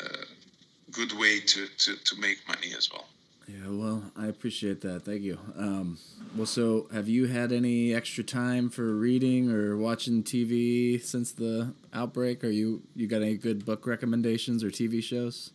a 0.05 0.09
good 0.91 1.13
way 1.19 1.41
to, 1.41 1.67
to, 1.79 1.97
to 2.05 2.21
make 2.21 2.39
money 2.49 2.73
as 2.77 2.91
well 2.93 3.07
Yeah, 3.49 3.69
well, 3.71 4.03
I 4.17 4.29
appreciate 4.29 4.81
that. 4.83 5.05
Thank 5.05 5.23
you. 5.23 5.39
Um, 5.59 5.99
well, 6.37 6.47
so 6.47 6.87
have 6.93 7.09
you 7.09 7.27
had 7.27 7.53
any 7.53 7.93
extra 7.93 8.25
time 8.25 8.71
for 8.71 8.95
reading 8.95 9.51
or 9.51 9.77
watching 9.77 10.23
TV 10.23 11.03
since 11.03 11.33
the 11.33 11.75
outbreak? 11.93 12.45
Are 12.45 12.51
you 12.51 12.83
you 12.95 13.07
got 13.09 13.23
any 13.23 13.37
good 13.37 13.67
book 13.67 13.87
recommendations 13.87 14.63
or 14.63 14.71
TV 14.71 15.03
shows? 15.03 15.51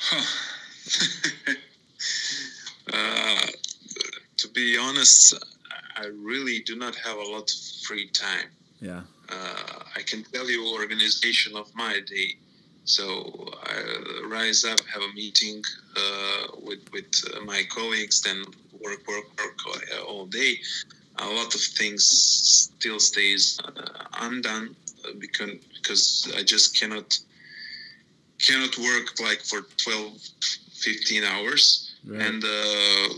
uh, 2.92 3.46
to 4.36 4.48
be 4.48 4.76
honest 4.76 5.34
i 5.96 6.06
really 6.30 6.58
do 6.70 6.76
not 6.76 6.94
have 6.96 7.16
a 7.16 7.28
lot 7.34 7.46
of 7.50 7.58
free 7.86 8.08
time 8.26 8.48
Yeah. 8.80 9.02
uh, 9.34 9.76
I 9.98 10.02
can 10.10 10.20
tell 10.34 10.48
you 10.54 10.60
organization 10.80 11.52
of 11.56 11.66
my 11.74 11.94
day. 12.14 12.28
So 12.84 13.04
I 13.74 13.76
rise 14.36 14.62
up, 14.72 14.80
have 14.94 15.02
a 15.10 15.12
meeting 15.22 15.58
uh, 16.02 16.42
with 16.66 16.82
with 16.94 17.10
uh, 17.24 17.40
my 17.52 17.60
colleagues, 17.76 18.16
then 18.26 18.38
work, 18.84 19.02
work, 19.12 19.26
work 19.40 19.58
all 20.08 20.26
day. 20.26 20.52
A 21.26 21.28
lot 21.38 21.50
of 21.58 21.62
things 21.80 22.02
still 22.74 23.00
stays 23.00 23.42
uh, 23.64 24.26
undone 24.26 24.66
uh, 25.04 25.12
because 25.24 25.54
because 25.76 26.02
I 26.38 26.42
just 26.54 26.66
cannot 26.78 27.08
cannot 28.46 28.76
work 28.78 29.06
like 29.28 29.40
for 29.50 29.60
12, 29.78 30.18
15 30.74 31.24
hours, 31.24 31.94
right. 32.04 32.20
and 32.26 32.44
uh, 32.44 33.08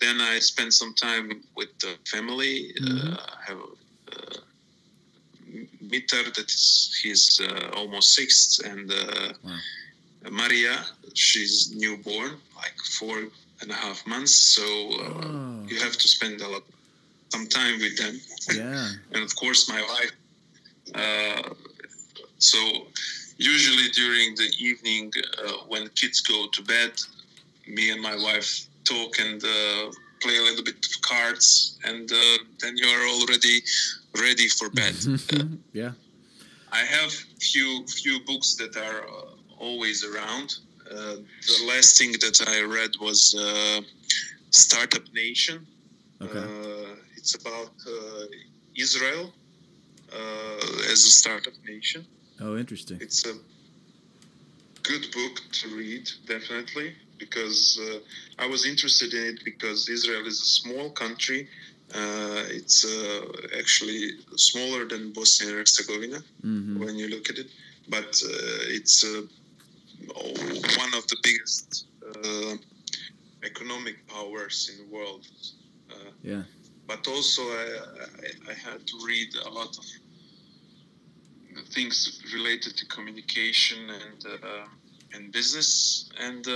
then 0.00 0.20
I 0.20 0.38
spend 0.38 0.72
some 0.72 0.94
time 0.94 1.42
with 1.56 1.76
the 1.80 1.94
family. 2.04 2.72
Mm-hmm. 2.80 3.14
have 3.46 3.58
Mitar, 5.90 6.34
that 6.34 6.50
is 6.50 6.98
he's 7.02 7.40
uh, 7.40 7.70
almost 7.74 8.14
six, 8.14 8.60
and 8.60 8.90
uh, 8.92 9.32
wow. 9.42 9.56
Maria, 10.30 10.84
she's 11.14 11.74
newborn, 11.74 12.32
like 12.56 12.76
four 12.98 13.18
and 13.60 13.70
a 13.70 13.74
half 13.74 14.06
months. 14.06 14.34
So 14.34 14.62
uh, 14.62 15.24
oh. 15.24 15.66
you 15.66 15.78
have 15.80 15.96
to 15.96 16.08
spend 16.08 16.40
a 16.40 16.48
lot, 16.48 16.62
some 17.30 17.46
time 17.46 17.78
with 17.78 17.96
them. 17.96 18.20
Yeah. 18.54 18.90
and 19.12 19.24
of 19.24 19.34
course, 19.36 19.68
my 19.68 19.82
wife. 19.82 20.12
Uh, 20.94 21.54
so 22.38 22.58
usually 23.38 23.88
during 23.90 24.34
the 24.34 24.50
evening, 24.58 25.12
uh, 25.44 25.52
when 25.68 25.88
kids 25.90 26.20
go 26.20 26.46
to 26.52 26.62
bed, 26.62 26.92
me 27.66 27.90
and 27.90 28.00
my 28.00 28.16
wife 28.16 28.67
talk 28.88 29.12
and 29.20 29.42
uh, 29.42 29.90
play 30.22 30.36
a 30.36 30.44
little 30.48 30.64
bit 30.64 30.78
of 30.90 31.02
cards, 31.02 31.78
and 31.84 32.08
then 32.60 32.72
you're 32.76 33.06
already 33.16 33.56
ready 34.26 34.48
for 34.48 34.68
bed. 34.70 34.94
yeah. 35.72 35.92
I 36.70 36.82
have 36.96 37.10
few 37.50 37.86
few 37.86 38.20
books 38.26 38.54
that 38.56 38.76
are 38.76 39.00
uh, 39.08 39.64
always 39.66 40.04
around. 40.04 40.48
Uh, 40.90 41.16
the 41.50 41.64
last 41.66 41.98
thing 41.98 42.12
that 42.12 42.38
I 42.46 42.62
read 42.62 42.90
was 43.00 43.34
uh, 43.34 43.80
Startup 44.50 45.06
Nation. 45.14 45.66
Okay. 46.20 46.38
Uh, 46.38 46.96
it's 47.16 47.34
about 47.34 47.72
uh, 47.86 48.24
Israel 48.76 49.32
uh, 50.12 50.90
as 50.92 51.04
a 51.04 51.12
startup 51.20 51.52
nation. 51.66 52.06
Oh, 52.40 52.56
interesting. 52.56 52.98
It's 53.00 53.26
a 53.26 53.34
good 54.82 55.06
book 55.12 55.42
to 55.52 55.76
read, 55.76 56.10
definitely, 56.26 56.94
because 57.18 57.80
I 58.38 58.46
was 58.46 58.66
interested 58.66 59.12
in 59.14 59.34
it 59.34 59.44
because 59.44 59.88
Israel 59.88 60.26
is 60.26 60.40
a 60.40 60.50
small 60.60 60.90
country 60.90 61.48
uh, 61.94 62.44
it's 62.50 62.84
uh, 62.84 63.24
actually 63.58 64.10
smaller 64.36 64.84
than 64.86 65.12
Bosnia 65.12 65.48
and 65.50 65.58
Herzegovina 65.58 66.18
mm-hmm. 66.44 66.84
when 66.84 66.96
you 66.96 67.08
look 67.08 67.30
at 67.30 67.38
it, 67.38 67.46
but 67.88 68.04
uh, 68.04 68.76
it's 68.76 69.04
uh, 69.04 69.22
one 70.14 70.94
of 70.94 71.06
the 71.08 71.16
biggest 71.22 71.86
uh, 72.04 72.56
economic 73.42 74.06
powers 74.06 74.70
in 74.70 74.86
the 74.86 74.94
world. 74.94 75.26
Uh, 75.90 76.10
yeah. 76.22 76.42
But 76.86 77.08
also, 77.08 77.42
I, 77.42 77.66
I, 78.22 78.50
I, 78.50 78.54
had 78.54 78.86
to 78.86 78.98
read 79.06 79.34
a 79.46 79.50
lot 79.50 79.76
of 79.78 79.84
things 81.70 82.22
related 82.34 82.76
to 82.76 82.86
communication 82.86 83.78
and 83.90 84.26
and 85.14 85.32
business 85.32 86.10
and 86.20 86.46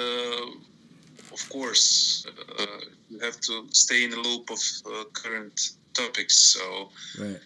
of 1.33 1.49
course, 1.49 2.27
uh, 2.59 2.67
you 3.09 3.19
have 3.21 3.41
to 3.41 3.67
stay 3.71 4.05
in 4.05 4.11
the 4.11 4.19
loop 4.19 4.51
of 4.51 4.61
uh, 4.87 5.05
current 5.13 5.71
topics. 5.95 6.55
So, 6.55 6.91
right. 7.19 7.41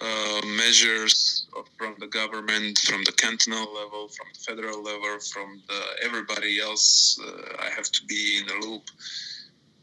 uh, 0.00 0.46
measures 0.46 1.46
from 1.78 1.96
the 1.98 2.08
government, 2.08 2.78
from 2.78 3.04
the 3.04 3.12
cantonal 3.12 3.72
level, 3.72 4.08
from 4.08 4.26
the 4.32 4.40
federal 4.40 4.82
level, 4.82 5.18
from 5.32 5.62
the 5.68 5.80
everybody 6.04 6.60
else, 6.60 7.18
uh, 7.24 7.62
I 7.62 7.70
have 7.70 7.90
to 7.90 8.04
be 8.06 8.40
in 8.40 8.46
the 8.46 8.66
loop. 8.66 8.82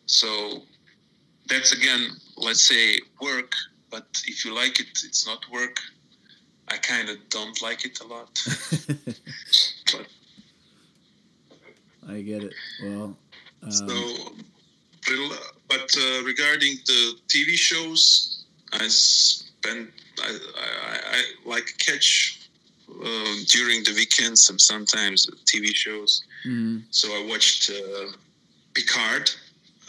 So, 0.05 0.63
that's 1.47 1.71
again, 1.71 2.09
let's 2.37 2.63
say, 2.63 2.99
work. 3.21 3.53
But 3.89 4.07
if 4.25 4.43
you 4.43 4.55
like 4.55 4.79
it, 4.79 4.87
it's 5.03 5.25
not 5.25 5.39
work. 5.51 5.77
I 6.67 6.77
kind 6.77 7.09
of 7.09 7.17
don't 7.29 7.61
like 7.61 7.85
it 7.85 7.99
a 7.99 8.07
lot. 8.07 8.41
but 9.05 10.07
I 12.09 12.21
get 12.21 12.43
it. 12.43 12.53
Well, 12.83 13.17
um, 13.63 13.71
so, 13.71 14.33
but 15.69 15.95
uh, 15.97 16.23
regarding 16.23 16.77
the 16.85 17.15
TV 17.27 17.53
shows, 17.55 18.45
I 18.73 18.87
spend 18.87 19.89
I, 20.21 20.37
I, 20.57 21.17
I 21.17 21.23
like 21.45 21.73
catch 21.79 22.49
uh, 22.89 23.35
during 23.47 23.83
the 23.83 23.93
weekends 23.95 24.49
and 24.49 24.59
sometimes 24.59 25.27
TV 25.45 25.73
shows. 25.73 26.23
Mm-hmm. 26.45 26.79
So 26.91 27.09
I 27.09 27.25
watched 27.27 27.71
uh, 27.71 28.11
Picard. 28.73 29.31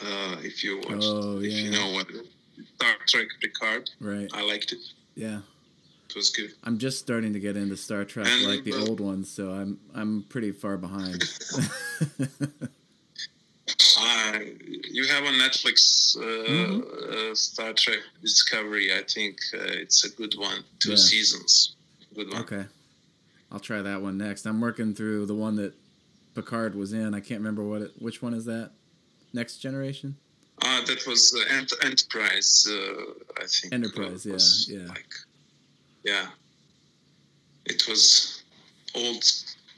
Uh, 0.03 0.37
if 0.43 0.65
you 0.65 0.79
watched, 0.79 1.05
oh, 1.05 1.39
if 1.39 1.53
you 1.53 1.71
know 1.71 1.93
what 1.93 2.07
Star 2.75 2.95
Trek 3.07 3.29
Picard, 3.41 3.91
right? 4.01 4.29
I 4.33 4.43
liked 4.43 4.73
it. 4.73 4.79
Yeah 5.15 5.41
was 6.15 6.31
good. 6.31 6.53
I'm 6.65 6.79
just 6.79 6.99
starting 6.99 7.33
to 7.33 7.41
get 7.41 7.57
into 7.57 7.77
Star 7.77 8.05
Trek, 8.05 8.27
and, 8.29 8.47
like 8.47 8.65
the 8.65 8.75
uh, 8.75 8.87
old 8.89 9.01
ones, 9.01 9.31
so 9.31 9.51
I'm 9.51 9.79
I'm 9.95 10.25
pretty 10.29 10.53
far 10.53 10.77
behind. 10.77 11.23
uh, 13.99 14.39
you 14.91 15.07
have 15.09 15.25
on 15.25 15.35
Netflix 15.35 16.17
uh, 16.17 16.21
mm-hmm. 16.21 17.31
Uh, 17.31 17.35
Star 17.35 17.73
Trek 17.73 18.01
Discovery. 18.21 18.93
I 18.93 19.03
think 19.09 19.39
uh, 19.55 19.59
it's 19.63 20.05
a 20.05 20.11
good 20.11 20.35
one. 20.37 20.65
Two 20.79 20.91
yeah. 20.91 20.97
seasons. 20.97 21.77
Good 22.15 22.33
one. 22.33 22.43
Okay, 22.43 22.65
I'll 23.51 23.61
try 23.61 23.83
that 23.83 24.03
one 24.03 24.19
next. 24.19 24.47
I'm 24.47 24.61
working 24.61 24.95
through 24.95 25.27
the 25.27 25.35
one 25.35 25.57
that 25.57 25.75
Picard 26.35 26.75
was 26.75 26.93
in. 26.93 27.15
I 27.15 27.21
can't 27.21 27.41
remember 27.41 27.65
what 27.65 27.83
it. 27.83 27.93
Which 27.99 28.23
one 28.23 28.35
is 28.35 28.45
that? 28.47 28.71
Next 29.33 29.59
Generation. 29.59 30.17
Ah, 30.63 30.83
that 30.87 31.05
was 31.07 31.35
uh, 31.37 31.55
Ent- 31.55 31.73
Enterprise. 31.83 32.69
I 32.71 33.47
think. 33.47 33.75
Enterprise. 33.75 34.25
Yeah. 34.69 34.79
Yeah. 34.79 34.89
Like, 34.89 35.13
yeah, 36.05 36.27
it 37.67 37.89
was 37.89 38.43
old, 38.95 39.25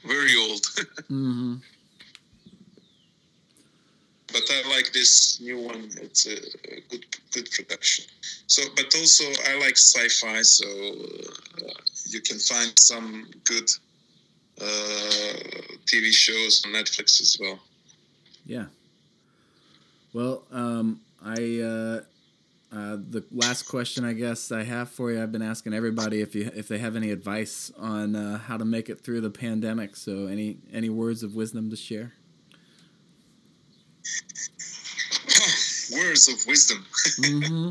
very 0.05 0.35
old. 0.37 0.61
mm-hmm. 1.09 1.55
But 4.27 4.43
I 4.51 4.69
like 4.69 4.91
this 4.91 5.39
new 5.39 5.59
one. 5.59 5.89
It's 6.01 6.27
a, 6.27 6.35
good, 6.89 7.05
good 7.31 7.49
production. 7.49 8.05
So, 8.47 8.61
but 8.75 8.93
also 8.95 9.23
I 9.49 9.57
like 9.59 9.77
sci-fi, 9.77 10.41
so 10.41 10.65
uh, 10.65 11.73
you 12.07 12.21
can 12.21 12.37
find 12.37 12.77
some 12.77 13.29
good 13.45 13.69
uh, 14.61 14.65
TV 15.85 16.11
shows 16.11 16.63
on 16.65 16.73
Netflix 16.73 17.21
as 17.21 17.37
well. 17.39 17.59
Yeah. 18.45 18.65
Well, 20.13 20.43
um, 20.51 20.99
I 21.23 21.61
uh, 21.61 22.01
uh, 22.71 22.97
the 22.97 23.23
last 23.31 23.63
question 23.63 24.03
I 24.03 24.11
guess 24.13 24.51
I 24.51 24.63
have 24.63 24.89
for 24.89 25.09
you, 25.11 25.23
I've 25.23 25.31
been 25.31 25.41
asking 25.41 25.73
everybody 25.73 26.19
if 26.19 26.35
you 26.35 26.51
if 26.53 26.67
they 26.67 26.79
have 26.79 26.97
any 26.97 27.11
advice 27.11 27.71
on 27.77 28.15
uh, 28.15 28.39
how 28.39 28.57
to 28.57 28.65
make 28.65 28.89
it 28.89 28.99
through 28.99 29.21
the 29.21 29.29
pandemic. 29.29 29.95
So 29.95 30.27
any 30.27 30.57
any 30.73 30.89
words 30.89 31.23
of 31.23 31.33
wisdom 31.33 31.69
to 31.69 31.77
share? 31.77 32.11
words 35.93 36.27
of 36.27 36.35
wisdom. 36.45 36.85
mm-hmm. 37.19 37.69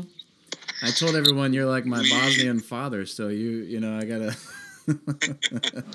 I 0.81 0.91
told 0.91 1.15
everyone 1.15 1.53
you're 1.53 1.67
like 1.67 1.85
my. 1.85 1.97
Bosnian 2.09 2.59
father, 2.59 3.05
so 3.05 3.27
you 3.27 3.49
you 3.49 3.79
know 3.79 3.97
I 3.97 4.05
gotta. 4.05 4.35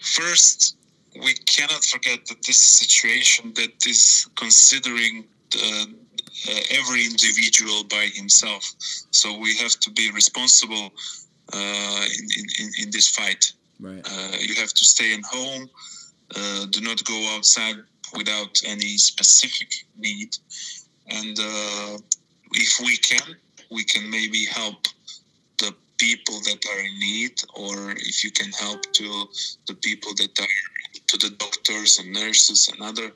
First, 0.00 0.76
we 1.14 1.34
cannot 1.34 1.84
forget 1.84 2.26
that 2.26 2.42
this 2.44 2.58
situation 2.58 3.52
that 3.54 3.86
is 3.86 4.28
considering 4.34 5.24
the 5.50 5.94
uh, 6.48 6.60
every 6.70 7.04
individual 7.04 7.84
by 7.84 8.08
himself. 8.14 8.64
So 9.10 9.38
we 9.38 9.56
have 9.56 9.78
to 9.80 9.90
be 9.90 10.10
responsible 10.10 10.92
uh, 11.52 12.04
in, 12.18 12.46
in, 12.60 12.70
in 12.82 12.90
this 12.90 13.08
fight. 13.08 13.52
Right. 13.80 14.02
Uh, 14.04 14.36
you 14.40 14.54
have 14.54 14.72
to 14.72 14.84
stay 14.84 15.14
in 15.14 15.22
home. 15.22 15.68
do 16.70 16.80
not 16.80 17.04
go 17.04 17.34
outside 17.36 17.76
without 18.16 18.60
any 18.66 18.96
specific 18.96 19.68
need. 19.96 20.36
And 21.08 21.36
if 22.52 22.80
we 22.80 22.96
can, 22.96 23.36
we 23.70 23.84
can 23.84 24.08
maybe 24.08 24.44
help 24.46 24.86
the 25.58 25.74
people 25.98 26.38
that 26.40 26.64
are 26.70 26.80
in 26.80 26.98
need, 26.98 27.42
or 27.54 27.92
if 27.92 28.24
you 28.24 28.30
can 28.30 28.50
help 28.52 28.82
to 28.92 29.28
the 29.66 29.74
people 29.74 30.12
that 30.16 30.38
are 30.40 30.46
to 31.06 31.16
the 31.18 31.30
doctors 31.36 31.98
and 31.98 32.12
nurses 32.12 32.68
and 32.68 32.80
other 32.82 33.12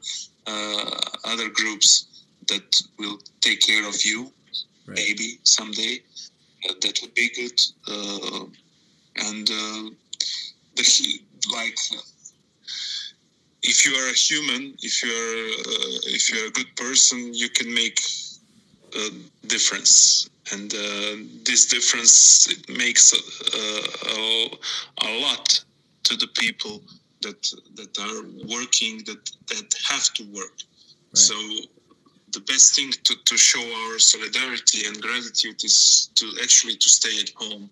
uh, 0.46 1.00
other 1.24 1.48
groups 1.48 2.17
that 2.48 2.82
will 2.98 3.18
take 3.40 3.60
care 3.60 3.86
of 3.88 4.04
you 4.04 4.32
right. 4.86 4.96
maybe 4.96 5.38
someday 5.42 5.98
uh, 6.68 6.74
that 6.82 6.98
would 7.02 7.14
be 7.14 7.28
good 7.34 7.60
uh, 7.88 8.44
and 9.28 9.50
uh, 9.50 9.90
the 10.76 11.20
like 11.52 11.78
if 13.62 13.86
you 13.86 13.92
are 13.94 14.08
a 14.10 14.18
human 14.28 14.74
if 14.82 15.02
you're 15.02 15.40
uh, 15.72 16.16
if 16.16 16.30
you're 16.30 16.46
a 16.46 16.50
good 16.50 16.74
person 16.76 17.32
you 17.34 17.48
can 17.48 17.72
make 17.72 18.00
a 18.94 19.10
difference, 19.46 20.28
and 20.52 20.72
uh, 20.72 21.16
this 21.44 21.66
difference 21.66 22.48
it 22.48 22.68
makes 22.76 23.12
a, 23.12 23.20
a, 24.08 24.48
a 25.06 25.20
lot 25.20 25.64
to 26.04 26.16
the 26.16 26.28
people 26.28 26.80
that 27.20 27.42
that 27.74 27.98
are 27.98 28.22
working 28.48 29.02
that 29.06 29.30
that 29.48 29.74
have 29.88 30.12
to 30.14 30.24
work. 30.32 30.56
Right. 30.58 31.18
So 31.18 31.34
the 32.32 32.40
best 32.40 32.74
thing 32.74 32.90
to, 33.04 33.14
to 33.24 33.36
show 33.36 33.60
our 33.60 33.98
solidarity 33.98 34.86
and 34.86 35.00
gratitude 35.00 35.62
is 35.64 36.10
to 36.14 36.26
actually 36.42 36.76
to 36.76 36.88
stay 36.88 37.20
at 37.20 37.30
home 37.36 37.70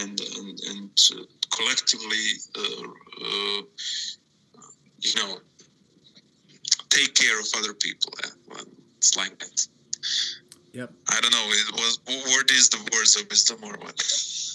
and 0.00 0.20
and, 0.38 0.60
and 0.70 0.90
collectively 1.50 2.26
uh, 2.56 2.86
uh, 3.24 3.62
you 5.00 5.14
know 5.16 5.38
take 6.90 7.14
care 7.14 7.40
of 7.40 7.46
other 7.56 7.74
people. 7.74 8.12
It's 8.98 9.16
like 9.16 9.38
that. 9.38 9.66
Yep. 10.72 10.92
I 11.08 11.20
don't 11.20 11.32
know 11.32 11.46
it 11.46 11.72
was 11.72 12.00
what 12.06 12.50
is 12.50 12.68
the 12.68 12.78
words 12.92 13.16
of 13.16 13.28
wisdom 13.30 13.58
or 13.62 13.76
what 13.78 14.02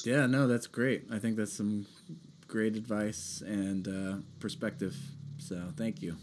yeah 0.05 0.25
no 0.25 0.47
that's 0.47 0.67
great. 0.67 1.05
I 1.11 1.19
think 1.19 1.37
that's 1.37 1.53
some 1.53 1.85
great 2.47 2.75
advice 2.75 3.41
and 3.45 3.87
uh, 3.87 4.17
perspective. 4.39 4.95
So 5.37 5.55
thank 5.77 6.01
you 6.01 6.17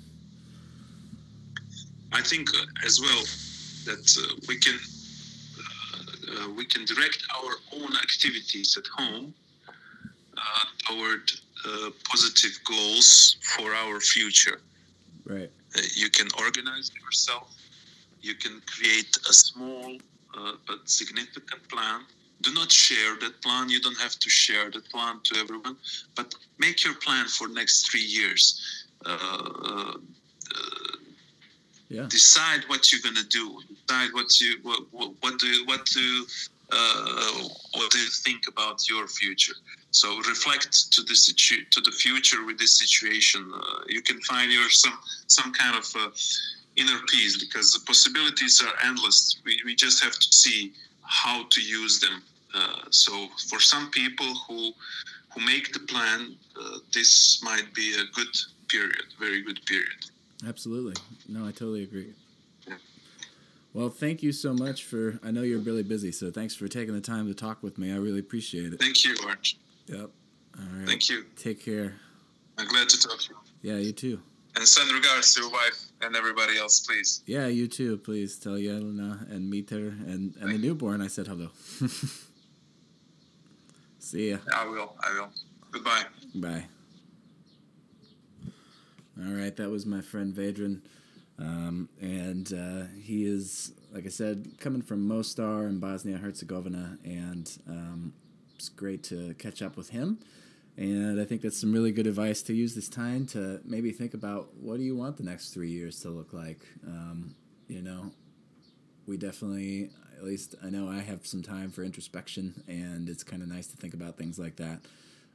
I 2.17 2.23
think 2.23 2.49
uh, 2.57 2.87
as 2.89 2.99
well 2.99 3.23
that 3.89 4.05
uh, 4.19 4.35
we 4.49 4.57
can 4.57 4.79
uh, 6.33 6.51
we 6.57 6.65
can 6.65 6.87
direct 6.87 7.23
our 7.39 7.53
own 7.79 7.93
activities 7.97 8.77
at 8.81 8.87
home 8.99 9.35
toward 10.89 11.31
positive 12.09 12.57
goals 12.65 13.37
for 13.53 13.75
our 13.75 14.01
future. 14.01 14.61
Right. 15.27 15.51
you 15.95 16.09
can 16.11 16.29
organize 16.39 16.91
yourself. 17.03 17.53
You 18.21 18.35
can 18.35 18.63
create 18.75 19.15
a 19.29 19.33
small 19.33 19.99
but 20.69 20.81
significant 20.89 21.63
plan 21.69 22.01
do 22.43 22.53
not 22.53 22.71
share 22.71 23.17
that 23.23 23.35
plan 23.43 23.69
you 23.69 23.81
don't 23.81 24.01
have 24.07 24.17
to 24.25 24.29
share 24.29 24.71
that 24.71 24.87
plan 24.93 25.15
to 25.25 25.33
everyone 25.43 25.77
but 26.15 26.35
make 26.59 26.85
your 26.85 26.95
plan 27.07 27.27
for 27.27 27.49
next 27.49 27.91
three 27.91 28.09
years 28.19 28.45
uh, 29.07 29.95
uh, 30.55 30.86
yeah. 31.88 32.07
decide 32.09 32.64
what 32.68 32.90
you're 32.92 33.01
gonna 33.03 33.27
do. 33.29 33.61
Decide 33.87 34.12
what 34.12 34.40
you 34.40 34.59
what 34.62 34.81
what, 34.90 35.12
what 35.20 35.38
do 35.38 35.64
what 35.66 35.85
do 35.87 36.27
uh, 36.72 37.49
what 37.75 37.90
do 37.90 37.99
you 37.99 38.09
think 38.09 38.49
about 38.49 38.88
your 38.88 39.07
future. 39.07 39.55
So 39.90 40.18
reflect 40.18 40.92
to 40.92 41.03
the 41.03 41.14
situ- 41.14 41.64
to 41.70 41.81
the 41.81 41.92
future 41.92 42.44
with 42.44 42.59
this 42.59 42.77
situation. 42.77 43.51
Uh, 43.55 43.81
you 43.88 44.03
can 44.03 44.20
find 44.22 44.53
your 44.53 44.68
some 44.70 44.99
some 45.27 45.53
kind 45.53 45.77
of 45.77 45.87
uh, 45.96 46.11
inner 46.77 46.99
peace 47.09 47.38
because 47.38 47.72
the 47.72 47.81
possibilities 47.87 48.62
are 48.62 48.75
endless. 48.87 49.40
We, 49.44 49.61
we 49.64 49.75
just 49.75 50.03
have 50.03 50.12
to 50.12 50.33
see 50.33 50.72
how 51.03 51.46
to 51.49 51.61
use 51.61 52.01
them. 52.01 52.22
Uh, 52.55 52.85
so 52.90 53.29
for 53.49 53.61
some 53.61 53.90
people 53.90 54.35
who 54.49 54.72
who 55.33 55.44
make 55.44 55.72
the 55.72 55.81
plan, 55.81 56.37
uh, 56.61 56.79
this 56.92 57.42
might 57.42 57.72
be 57.75 57.94
a 57.94 58.05
good 58.14 58.35
period, 58.68 59.07
very 59.18 59.42
good 59.42 59.61
period. 59.66 60.11
Absolutely. 60.46 60.94
No, 61.29 61.44
I 61.46 61.53
totally 61.53 61.83
agree. 61.83 62.14
Well, 63.72 63.90
thank 63.90 64.22
you 64.22 64.33
so 64.33 64.55
much 64.55 64.85
for. 64.85 65.18
I 65.22 65.31
know 65.31 65.42
you're 65.42 65.61
really 65.61 65.83
busy, 65.83 66.11
so 66.11 66.31
thanks 66.31 66.55
for 66.55 66.66
taking 66.66 66.94
the 66.94 67.01
time 67.01 67.27
to 67.27 67.35
talk 67.35 67.62
with 67.62 67.77
me. 67.77 67.92
I 67.92 67.96
really 67.96 68.20
appreciate 68.20 68.72
it. 68.72 68.81
Thank 68.81 69.05
you, 69.05 69.14
Arch. 69.27 69.59
Yep. 69.87 70.11
All 70.59 70.64
right. 70.79 70.88
Thank 70.88 71.11
you. 71.11 71.25
Take 71.37 71.62
care. 71.62 71.94
I'm 72.57 72.66
glad 72.68 72.88
to 72.88 72.99
talk 72.99 73.18
to 73.20 73.29
you. 73.31 73.37
Yeah, 73.61 73.77
you 73.79 73.92
too. 73.92 74.18
And 74.55 74.66
send 74.66 74.90
regards 74.90 75.35
to 75.35 75.42
your 75.42 75.51
wife 75.51 75.88
and 76.01 76.16
everybody 76.16 76.57
else, 76.57 76.81
please. 76.81 77.20
Yeah, 77.27 77.49
you 77.49 77.68
too. 77.68 77.99
Please 77.99 78.38
tell 78.38 78.55
Yelena 78.55 79.31
and 79.31 79.51
meet 79.51 79.68
her 79.68 79.88
and, 79.88 80.35
and 80.40 80.51
the 80.51 80.59
newborn. 80.59 81.03
I 81.03 81.09
said 81.09 81.27
hello. 81.27 81.51
See 83.99 84.31
ya. 84.31 84.38
I 84.55 84.66
will. 84.66 84.94
I 85.01 85.12
will. 85.12 85.29
Goodbye. 85.70 86.05
Bye. 86.35 86.64
All 89.19 89.33
right, 89.33 89.55
that 89.57 89.71
was 89.71 89.87
my 89.87 90.03
friend 90.03 90.35
Vedran. 90.35 90.83
Um, 91.39 91.89
and 92.01 92.53
uh, 92.53 92.85
he 93.01 93.25
is, 93.25 93.73
like 93.93 94.07
I 94.07 94.11
said, 94.11 94.59
coming 94.59 94.83
from 94.83 95.07
Mostar 95.07 95.67
in 95.67 95.79
Bosnia 95.79 96.19
Herzegovina, 96.19 96.99
and 97.05 97.51
um, 97.69 98.13
it's 98.55 98.69
great 98.69 99.03
to 99.05 99.35
catch 99.35 99.63
up 99.63 99.77
with 99.77 99.91
him. 99.91 100.19
And 100.77 101.21
I 101.21 101.25
think 101.25 101.41
that's 101.41 101.59
some 101.59 101.73
really 101.73 101.93
good 101.93 102.07
advice 102.07 102.43
to 102.43 102.55
use 102.55 102.75
this 102.75 102.89
time 102.89 103.27
to 103.29 103.61
maybe 103.65 103.93
think 103.93 104.13
about 104.13 104.55
what 104.61 104.77
do 104.77 104.83
you 104.83 104.95
want 104.95 105.17
the 105.17 105.23
next 105.23 105.51
three 105.55 105.71
years 105.71 106.01
to 106.01 106.11
look 106.11 106.35
like. 106.35 106.67
Um, 106.87 107.35
you 107.69 107.81
know, 107.81 108.13
we 109.07 109.17
definitely, 109.17 109.91
at 110.17 110.25
least 110.25 110.55
I 110.63 110.69
know 110.69 110.91
I 110.91 111.01
have 111.01 111.27
some 111.27 111.43
time 111.43 111.71
for 111.71 111.83
introspection, 111.83 112.63
and 112.69 113.09
it's 113.09 113.25
kind 113.25 113.43
of 113.43 113.49
nice 113.49 113.67
to 113.69 113.77
think 113.77 113.95
about 113.95 114.19
things 114.19 114.39
like 114.39 114.57
that. 114.57 114.81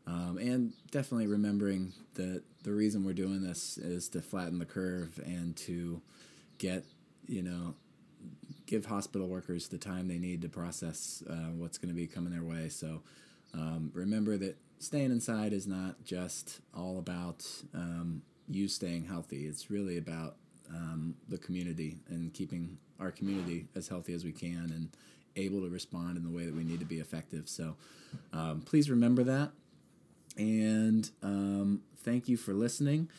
Um, 0.07 0.37
and 0.39 0.73
definitely 0.89 1.27
remembering 1.27 1.93
that 2.15 2.43
the 2.63 2.71
reason 2.71 3.05
we're 3.05 3.13
doing 3.13 3.41
this 3.41 3.77
is 3.77 4.09
to 4.09 4.21
flatten 4.21 4.59
the 4.59 4.65
curve 4.65 5.19
and 5.23 5.55
to 5.57 6.01
get, 6.57 6.83
you 7.27 7.43
know, 7.43 7.75
give 8.65 8.85
hospital 8.85 9.27
workers 9.27 9.67
the 9.67 9.77
time 9.77 10.07
they 10.07 10.17
need 10.17 10.41
to 10.41 10.49
process 10.49 11.23
uh, 11.29 11.51
what's 11.55 11.77
going 11.77 11.89
to 11.89 11.95
be 11.95 12.07
coming 12.07 12.31
their 12.31 12.43
way. 12.43 12.69
So 12.69 13.01
um, 13.53 13.91
remember 13.93 14.37
that 14.37 14.57
staying 14.79 15.11
inside 15.11 15.53
is 15.53 15.67
not 15.67 16.03
just 16.03 16.61
all 16.75 16.97
about 16.97 17.45
um, 17.73 18.23
you 18.47 18.67
staying 18.67 19.05
healthy. 19.05 19.45
It's 19.45 19.69
really 19.69 19.97
about 19.97 20.35
um, 20.69 21.15
the 21.27 21.37
community 21.37 21.99
and 22.09 22.33
keeping 22.33 22.77
our 22.99 23.11
community 23.11 23.67
as 23.75 23.87
healthy 23.87 24.13
as 24.13 24.23
we 24.23 24.31
can 24.31 24.71
and 24.73 24.89
able 25.35 25.61
to 25.61 25.69
respond 25.69 26.17
in 26.17 26.23
the 26.23 26.29
way 26.29 26.45
that 26.45 26.55
we 26.55 26.63
need 26.63 26.79
to 26.79 26.85
be 26.85 26.99
effective. 26.99 27.47
So 27.47 27.75
um, 28.33 28.61
please 28.61 28.89
remember 28.89 29.23
that. 29.23 29.51
And 30.37 31.09
um, 31.21 31.81
thank 31.97 32.27
you 32.27 32.37
for 32.37 32.53
listening. 32.53 33.09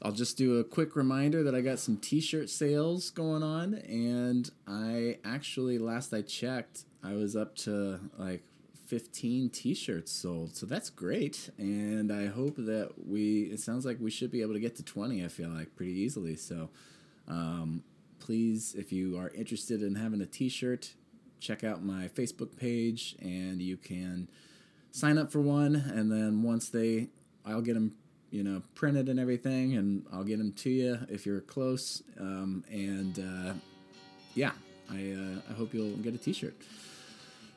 I'll 0.00 0.12
just 0.12 0.36
do 0.36 0.58
a 0.58 0.64
quick 0.64 0.96
reminder 0.96 1.42
that 1.44 1.54
I 1.54 1.60
got 1.60 1.78
some 1.78 1.96
t 1.96 2.20
shirt 2.20 2.50
sales 2.50 3.10
going 3.10 3.42
on. 3.42 3.74
And 3.74 4.50
I 4.66 5.18
actually, 5.24 5.78
last 5.78 6.12
I 6.12 6.22
checked, 6.22 6.84
I 7.02 7.14
was 7.14 7.36
up 7.36 7.54
to 7.58 8.00
like 8.18 8.42
15 8.92 9.48
t-shirts 9.48 10.12
sold 10.12 10.54
so 10.54 10.66
that's 10.66 10.90
great 10.90 11.48
and 11.56 12.12
i 12.12 12.26
hope 12.26 12.56
that 12.56 12.90
we 13.06 13.44
it 13.44 13.58
sounds 13.58 13.86
like 13.86 13.96
we 13.98 14.10
should 14.10 14.30
be 14.30 14.42
able 14.42 14.52
to 14.52 14.60
get 14.60 14.76
to 14.76 14.82
20 14.82 15.24
i 15.24 15.28
feel 15.28 15.48
like 15.48 15.74
pretty 15.76 15.92
easily 15.92 16.36
so 16.36 16.68
um, 17.26 17.82
please 18.18 18.74
if 18.76 18.92
you 18.92 19.16
are 19.16 19.30
interested 19.30 19.82
in 19.82 19.94
having 19.94 20.20
a 20.20 20.26
t-shirt 20.26 20.92
check 21.40 21.64
out 21.64 21.82
my 21.82 22.06
facebook 22.08 22.54
page 22.54 23.16
and 23.22 23.62
you 23.62 23.78
can 23.78 24.28
sign 24.92 25.18
up 25.18 25.32
for 25.32 25.40
one, 25.40 25.74
and 25.74 26.12
then 26.12 26.42
once 26.42 26.68
they, 26.68 27.08
I'll 27.44 27.62
get 27.62 27.74
them, 27.74 27.96
you 28.30 28.44
know, 28.44 28.62
printed 28.74 29.08
and 29.08 29.18
everything, 29.18 29.74
and 29.74 30.04
I'll 30.12 30.24
get 30.24 30.38
them 30.38 30.52
to 30.52 30.70
you 30.70 30.98
if 31.08 31.26
you're 31.26 31.40
close. 31.40 32.02
Um, 32.20 32.64
and 32.70 33.18
uh, 33.18 33.54
yeah, 34.34 34.52
I 34.90 35.12
uh, 35.12 35.50
I 35.50 35.54
hope 35.54 35.74
you'll 35.74 35.96
get 35.96 36.14
a 36.14 36.18
T-shirt. 36.18 36.54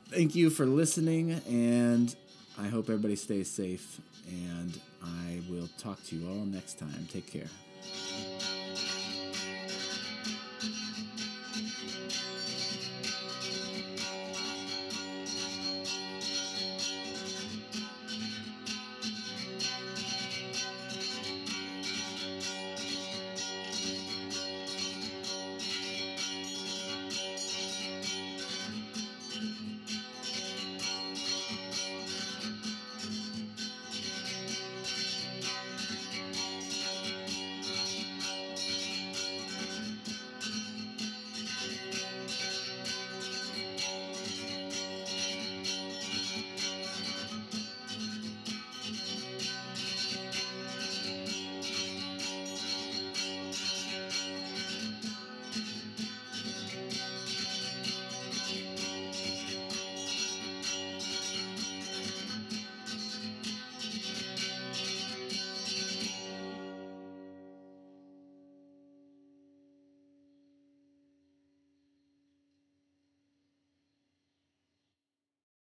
Thank 0.09 0.35
you 0.35 0.49
for 0.49 0.65
listening, 0.65 1.41
and 1.47 2.15
I 2.57 2.67
hope 2.67 2.85
everybody 2.85 3.15
stays 3.15 3.49
safe. 3.49 4.01
And 4.27 4.79
I 5.03 5.41
will 5.49 5.69
talk 5.77 6.03
to 6.05 6.15
you 6.15 6.27
all 6.27 6.45
next 6.45 6.79
time. 6.79 7.07
Take 7.11 7.31
care. 7.31 8.54